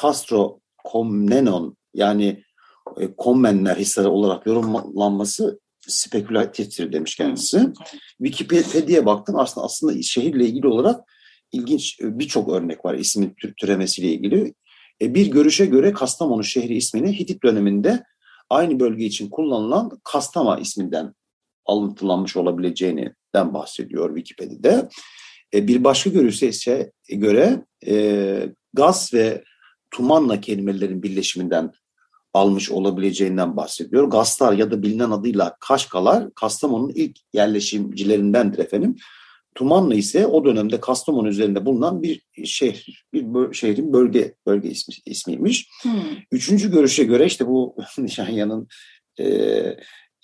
Castro 0.03 0.61
Komnenon 0.85 1.77
yani 1.95 2.43
e, 2.97 3.15
Kommenler 3.17 3.77
hisleri 3.77 4.09
olarak 4.09 4.47
yorumlanması 4.47 5.61
spekülatiftir 5.81 6.93
demiş 6.93 7.17
kendisi. 7.17 7.73
Wikipedia'ya 8.19 9.07
baktım 9.07 9.37
aslında 9.39 9.65
aslında 9.67 10.03
şehirle 10.03 10.47
ilgili 10.47 10.67
olarak 10.67 11.01
ilginç 11.53 12.01
e, 12.01 12.19
birçok 12.19 12.49
örnek 12.49 12.85
var 12.85 12.95
ismin 12.95 13.37
türemesiyle 13.57 14.09
ilgili. 14.09 14.55
E, 15.03 15.15
bir 15.15 15.27
görüşe 15.27 15.67
göre 15.67 15.93
Kastamonu 15.93 16.45
şehri 16.45 16.77
ismini 16.77 17.19
Hitit 17.19 17.43
döneminde 17.43 18.05
aynı 18.51 18.81
bölge 18.81 19.05
için 19.05 19.31
kullanılan 19.31 20.01
Kastama 20.05 20.59
isminden 20.59 21.15
alıntılanmış 21.67 22.37
olabileceğinden 22.37 23.55
bahsediyor 23.55 24.17
Wikipedia'da. 24.17 24.89
E, 25.55 25.69
bir 25.69 25.85
başka 25.85 26.11
görüşe 26.11 26.49
ise 26.49 26.93
göre 27.09 27.65
gaz 28.75 29.15
ve 29.15 29.45
tumanla 29.91 30.41
kelimelerin 30.41 31.03
birleşiminden 31.03 31.73
almış 32.35 32.71
olabileceğinden 32.71 33.57
bahsediyor. 33.57 34.05
Gastar 34.05 34.53
ya 34.53 34.71
da 34.71 34.83
bilinen 34.83 35.11
adıyla 35.11 35.57
Kaşkalar 35.61 36.35
Kastamonu'nun 36.35 36.93
ilk 36.95 37.19
yerleşimcilerindendir 37.33 38.59
efendim. 38.59 38.97
Tumanlı 39.55 39.95
ise 39.95 40.27
o 40.27 40.45
dönemde 40.45 40.81
Kastamonu 40.81 41.29
üzerinde 41.29 41.67
bulunan 41.67 42.03
bir 42.03 42.23
şehir, 42.45 43.05
bir 43.13 43.55
şehrin 43.55 43.93
bölge 43.93 44.35
bölge 44.47 44.69
ismi, 44.69 44.95
ismiymiş. 45.07 45.69
Hmm. 45.83 45.93
Üçüncü 46.33 46.71
görüşe 46.71 47.05
göre 47.05 47.27
işte 47.27 47.47
bu 47.47 47.77
Nişanya'nın 47.99 48.69
e, 49.21 49.25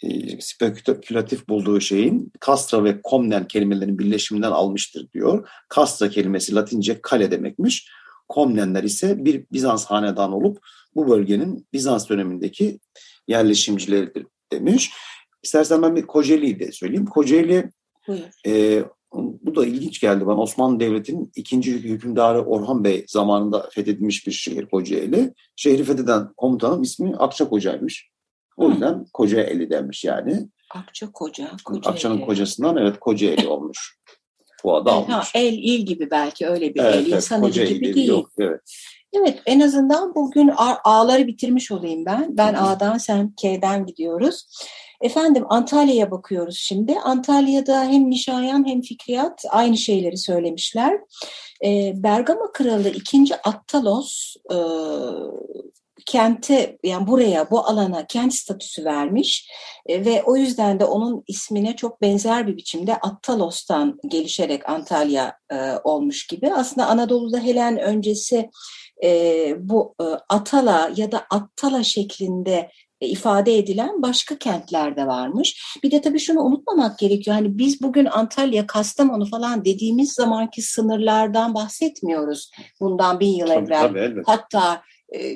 e, 0.03 0.41
spekülatif 0.41 1.49
bulduğu 1.49 1.81
şeyin 1.81 2.33
Kastra 2.41 2.85
ve 2.85 3.03
Komnen 3.03 3.49
kelimelerinin 3.49 3.99
birleşiminden 3.99 4.51
almıştır 4.51 5.09
diyor. 5.15 5.49
Kastra 5.69 6.11
kelimesi 6.11 6.55
Latince 6.55 7.01
kale 7.03 7.31
demekmiş. 7.31 7.89
Komnenler 8.29 8.83
ise 8.83 9.25
bir 9.25 9.45
Bizans 9.53 9.85
hanedan 9.87 10.33
olup 10.33 10.59
bu 10.95 11.09
bölgenin 11.09 11.67
Bizans 11.73 12.09
dönemindeki 12.09 12.81
yerleşimcileridir 13.29 14.27
demiş. 14.53 14.91
İstersen 15.43 15.83
ben 15.83 15.97
bir 15.97 16.03
Kocaeli'yi 16.03 16.59
de 16.61 16.73
söyleyeyim. 16.73 17.07
Kocaeli 17.07 17.71
e, 18.47 18.85
bu 19.15 19.55
da 19.55 19.67
ilginç 19.67 20.01
geldi 20.01 20.27
bana. 20.27 20.41
Osmanlı 20.41 20.81
Devleti'nin 20.81 21.33
ikinci 21.37 21.73
hükümdarı 21.73 22.45
Orhan 22.45 22.85
Bey 22.85 23.05
zamanında 23.09 23.69
fethedilmiş 23.71 24.27
bir 24.27 24.33
şehir 24.33 24.67
Kocaeli. 24.67 25.35
Şehri 25.57 25.85
fetheden 25.85 26.33
komutanın 26.37 26.83
ismi 26.83 27.17
Akçakoca'ymış. 27.17 28.09
O 28.57 28.71
yüzden 28.71 29.07
Kocaeli 29.13 29.71
denmiş 29.71 30.05
yani. 30.05 30.49
Akçakoca, 30.75 31.51
Kocaeli. 31.65 31.89
Akça'nın 31.89 32.19
kocasından 32.19 32.77
evet 32.77 33.01
Kocaeli 33.01 33.49
olmuş. 33.49 33.99
Bu 34.65 34.77
adı 34.77 34.91
almış. 34.91 35.15
Ha, 35.15 35.23
el, 35.35 35.53
il 35.53 35.87
gibi 35.87 36.11
belki 36.11 36.47
öyle 36.47 36.75
bir 36.75 36.81
evet, 36.81 36.95
el. 36.95 37.07
İnsan 37.07 37.45
evet, 37.45 37.59
eli 37.59 37.75
gibi 37.75 37.95
değil. 37.95 38.09
Yok, 38.09 38.31
evet. 38.39 38.61
Evet 39.13 39.43
en 39.47 39.61
azından 39.61 40.15
bugün 40.15 40.51
A'ları 40.85 41.27
bitirmiş 41.27 41.73
olayım 41.73 42.05
ben. 42.07 42.37
Ben 42.37 42.55
A'dan 42.55 42.99
sen 42.99 43.35
K'den 43.35 43.87
gidiyoruz. 43.87 44.47
Efendim 45.05 45.45
Antalya'ya 45.49 46.11
bakıyoruz 46.11 46.59
şimdi. 46.59 46.99
Antalya'da 46.99 47.85
hem 47.85 48.11
Nişayan 48.11 48.69
hem 48.69 48.81
Fikriyat 48.81 49.45
aynı 49.51 49.77
şeyleri 49.77 50.19
söylemişler. 50.19 51.01
E, 51.65 51.93
Bergama 51.95 52.53
Kralı 52.53 52.89
2. 52.89 53.37
Attalos 53.45 54.37
e, 54.51 54.57
kente 56.07 56.79
yani 56.85 57.07
buraya 57.07 57.51
bu 57.51 57.67
alana 57.67 58.07
kent 58.07 58.35
statüsü 58.35 58.85
vermiş 58.85 59.51
e, 59.87 60.05
ve 60.05 60.23
o 60.23 60.37
yüzden 60.37 60.81
de 60.81 60.85
onun 60.85 61.25
ismine 61.27 61.77
çok 61.77 62.03
benzer 62.03 62.47
bir 62.47 62.57
biçimde 62.57 62.97
Attalos'tan 62.97 63.99
gelişerek 64.09 64.69
Antalya 64.69 65.39
e, 65.53 65.73
olmuş 65.85 66.27
gibi. 66.27 66.55
Aslında 66.55 66.87
Anadolu'da 66.87 67.39
Helen 67.39 67.79
öncesi 67.79 68.51
e, 69.05 69.55
bu 69.59 69.95
e, 70.01 70.05
Atala 70.29 70.91
ya 70.97 71.13
da 71.13 71.27
Attala 71.31 71.83
şeklinde 71.83 72.71
ifade 73.07 73.59
edilen 73.59 74.03
başka 74.03 74.39
kentler 74.39 74.97
de 74.97 75.07
varmış. 75.07 75.77
Bir 75.83 75.91
de 75.91 76.01
tabii 76.01 76.19
şunu 76.19 76.41
unutmamak 76.41 76.99
gerekiyor. 76.99 77.37
Hani 77.37 77.59
biz 77.59 77.83
bugün 77.83 78.05
Antalya, 78.05 78.67
Kastamonu 78.67 79.27
falan 79.27 79.65
dediğimiz 79.65 80.13
zamanki 80.13 80.63
sınırlardan 80.63 81.55
bahsetmiyoruz. 81.55 82.51
Bundan 82.81 83.21
bin 83.21 83.35
yıl 83.37 83.47
tabii, 83.47 83.65
evvel. 83.65 83.89
Tabii, 83.89 84.23
hatta 84.27 84.83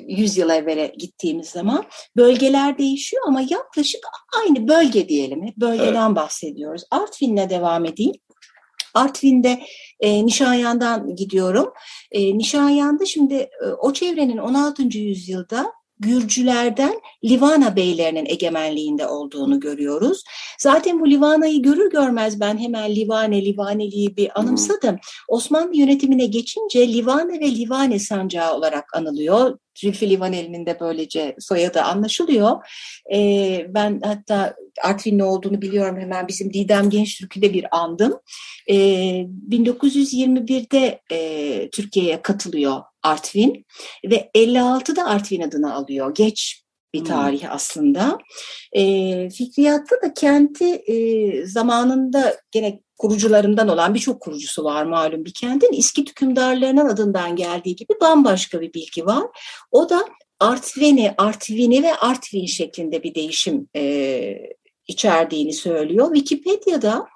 100 0.07 0.37
e, 0.37 0.41
yıl 0.41 0.49
evvele 0.49 0.93
gittiğimiz 0.97 1.47
zaman 1.47 1.85
bölgeler 2.17 2.77
değişiyor 2.77 3.23
ama 3.27 3.41
yaklaşık 3.41 4.01
aynı 4.43 4.67
bölge 4.67 5.09
diyelim. 5.09 5.47
Hep 5.47 5.57
bölgeden 5.57 6.07
evet. 6.07 6.15
bahsediyoruz. 6.15 6.83
Artvin'le 6.91 7.49
devam 7.49 7.85
edeyim. 7.85 8.15
Artvin'de 8.93 9.59
e, 9.99 10.25
Nişanyan'dan 10.25 11.15
gidiyorum. 11.15 11.73
E, 12.11 12.37
Nişanyan'da 12.37 13.05
şimdi 13.05 13.35
e, 13.35 13.65
o 13.81 13.93
çevrenin 13.93 14.37
16. 14.37 14.97
yüzyılda 14.97 15.73
Gürcülerden 15.99 17.01
Livana 17.23 17.75
beylerinin 17.75 18.25
egemenliğinde 18.25 19.07
olduğunu 19.07 19.59
görüyoruz. 19.59 20.23
Zaten 20.59 20.99
bu 20.99 21.09
Livana'yı 21.09 21.61
görür 21.61 21.91
görmez 21.91 22.39
ben 22.39 22.57
hemen 22.57 22.95
Livane, 22.95 23.45
Livaneliği 23.45 24.17
bir 24.17 24.39
anımsadım. 24.39 24.97
Osmanlı 25.27 25.77
yönetimine 25.77 26.25
geçince 26.25 26.93
Livane 26.93 27.39
ve 27.39 27.51
Livane 27.51 27.99
sancağı 27.99 28.53
olarak 28.53 28.95
anılıyor. 28.95 29.57
Zülfü 29.81 30.09
Livaneli'nin 30.09 30.65
de 30.65 30.77
böylece 30.79 31.35
soyadı 31.39 31.81
anlaşılıyor. 31.81 32.57
Ee, 33.13 33.65
ben 33.69 34.01
hatta 34.03 34.55
Artvinli 34.83 35.23
olduğunu 35.23 35.61
biliyorum 35.61 35.99
hemen 35.99 36.27
bizim 36.27 36.53
Didem 36.53 36.89
Gençtürk'ü 36.89 37.41
bir 37.41 37.65
andım. 37.71 38.19
Ee, 38.69 38.75
1921'de 39.49 41.01
e, 41.11 41.69
Türkiye'ye 41.69 42.21
katılıyor 42.21 42.81
Artvin 43.03 43.65
ve 44.05 44.29
56'da 44.35 45.05
Artvin 45.05 45.41
adını 45.41 45.73
alıyor. 45.73 46.15
Geç 46.15 46.63
bir 46.93 46.99
hmm. 46.99 47.07
tarih 47.07 47.43
hmm. 47.43 47.49
aslında. 47.51 48.17
E, 48.73 49.29
Fikriyatta 49.29 49.95
da 50.01 50.13
kenti 50.13 50.65
e, 50.65 51.45
zamanında 51.45 52.35
gene 52.51 52.79
kurucularından 52.99 53.67
olan 53.67 53.93
birçok 53.93 54.21
kurucusu 54.21 54.63
var 54.63 54.85
malum 54.85 55.25
bir 55.25 55.33
kentin. 55.33 55.71
İskit 55.71 56.09
hükümdarlarının 56.09 56.89
adından 56.89 57.35
geldiği 57.35 57.75
gibi 57.75 57.93
bambaşka 58.01 58.61
bir 58.61 58.73
bilgi 58.73 59.05
var. 59.05 59.23
O 59.71 59.89
da 59.89 60.05
Artvin'i, 60.39 61.13
Artvin'i 61.17 61.83
ve 61.83 61.95
Artvin 61.95 62.45
şeklinde 62.45 63.03
bir 63.03 63.15
değişim 63.15 63.67
e, 63.75 64.35
içerdiğini 64.87 65.53
söylüyor. 65.53 66.15
Wikipedia'da 66.15 67.07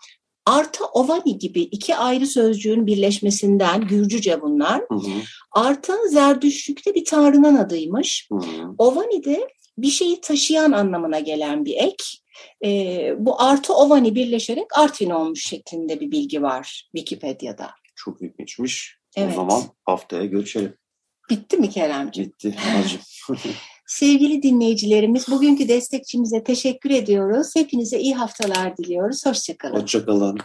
Arta 0.46 0.86
Ovani 0.86 1.38
gibi 1.38 1.62
iki 1.62 1.96
ayrı 1.96 2.28
sözcüğün 2.28 2.88
birleşmesinden 2.88 3.88
Gürcüce 3.88 4.42
bunlar. 4.42 4.82
Hı 4.90 4.96
hı. 4.96 5.12
Arta 5.52 6.08
Zerdüştlük'te 6.08 6.96
bir 6.96 7.06
tanrının 7.06 7.56
adıymış. 7.56 8.28
Hı 8.32 8.36
hı. 8.36 8.76
Ovani 8.78 9.24
de 9.24 9.48
bir 9.78 9.90
şeyi 9.90 10.22
taşıyan 10.22 10.72
anlamına 10.72 11.20
gelen 11.20 11.66
bir 11.66 11.74
ek. 11.78 12.04
E, 12.66 13.14
bu 13.18 13.42
artı 13.42 13.74
Ovani 13.74 14.16
birleşerek 14.16 14.78
Artvin 14.78 15.10
olmuş 15.10 15.46
şeklinde 15.46 16.00
bir 16.00 16.12
bilgi 16.12 16.42
var 16.42 16.90
Wikipedia'da. 16.96 17.72
Çok 17.96 18.22
ilginçmiş. 18.22 18.98
Evet. 19.18 19.32
O 19.32 19.36
zaman 19.36 19.62
haftaya 19.86 20.26
görüşelim. 20.26 20.78
Bitti 21.30 21.58
mi 21.58 21.70
Keremciğim? 21.70 22.30
Bitti. 22.30 22.56
Sevgili 23.88 24.44
dinleyicilerimiz, 24.44 25.28
bugünkü 25.28 25.68
destekçimize 25.68 26.44
teşekkür 26.44 26.90
ediyoruz. 26.90 27.48
Hepinize 27.56 28.00
iyi 28.00 28.16
haftalar 28.16 28.78
diliyoruz. 28.78 29.26
Hoşçakalın. 29.26 29.82
Hoşçakalın. 29.82 30.38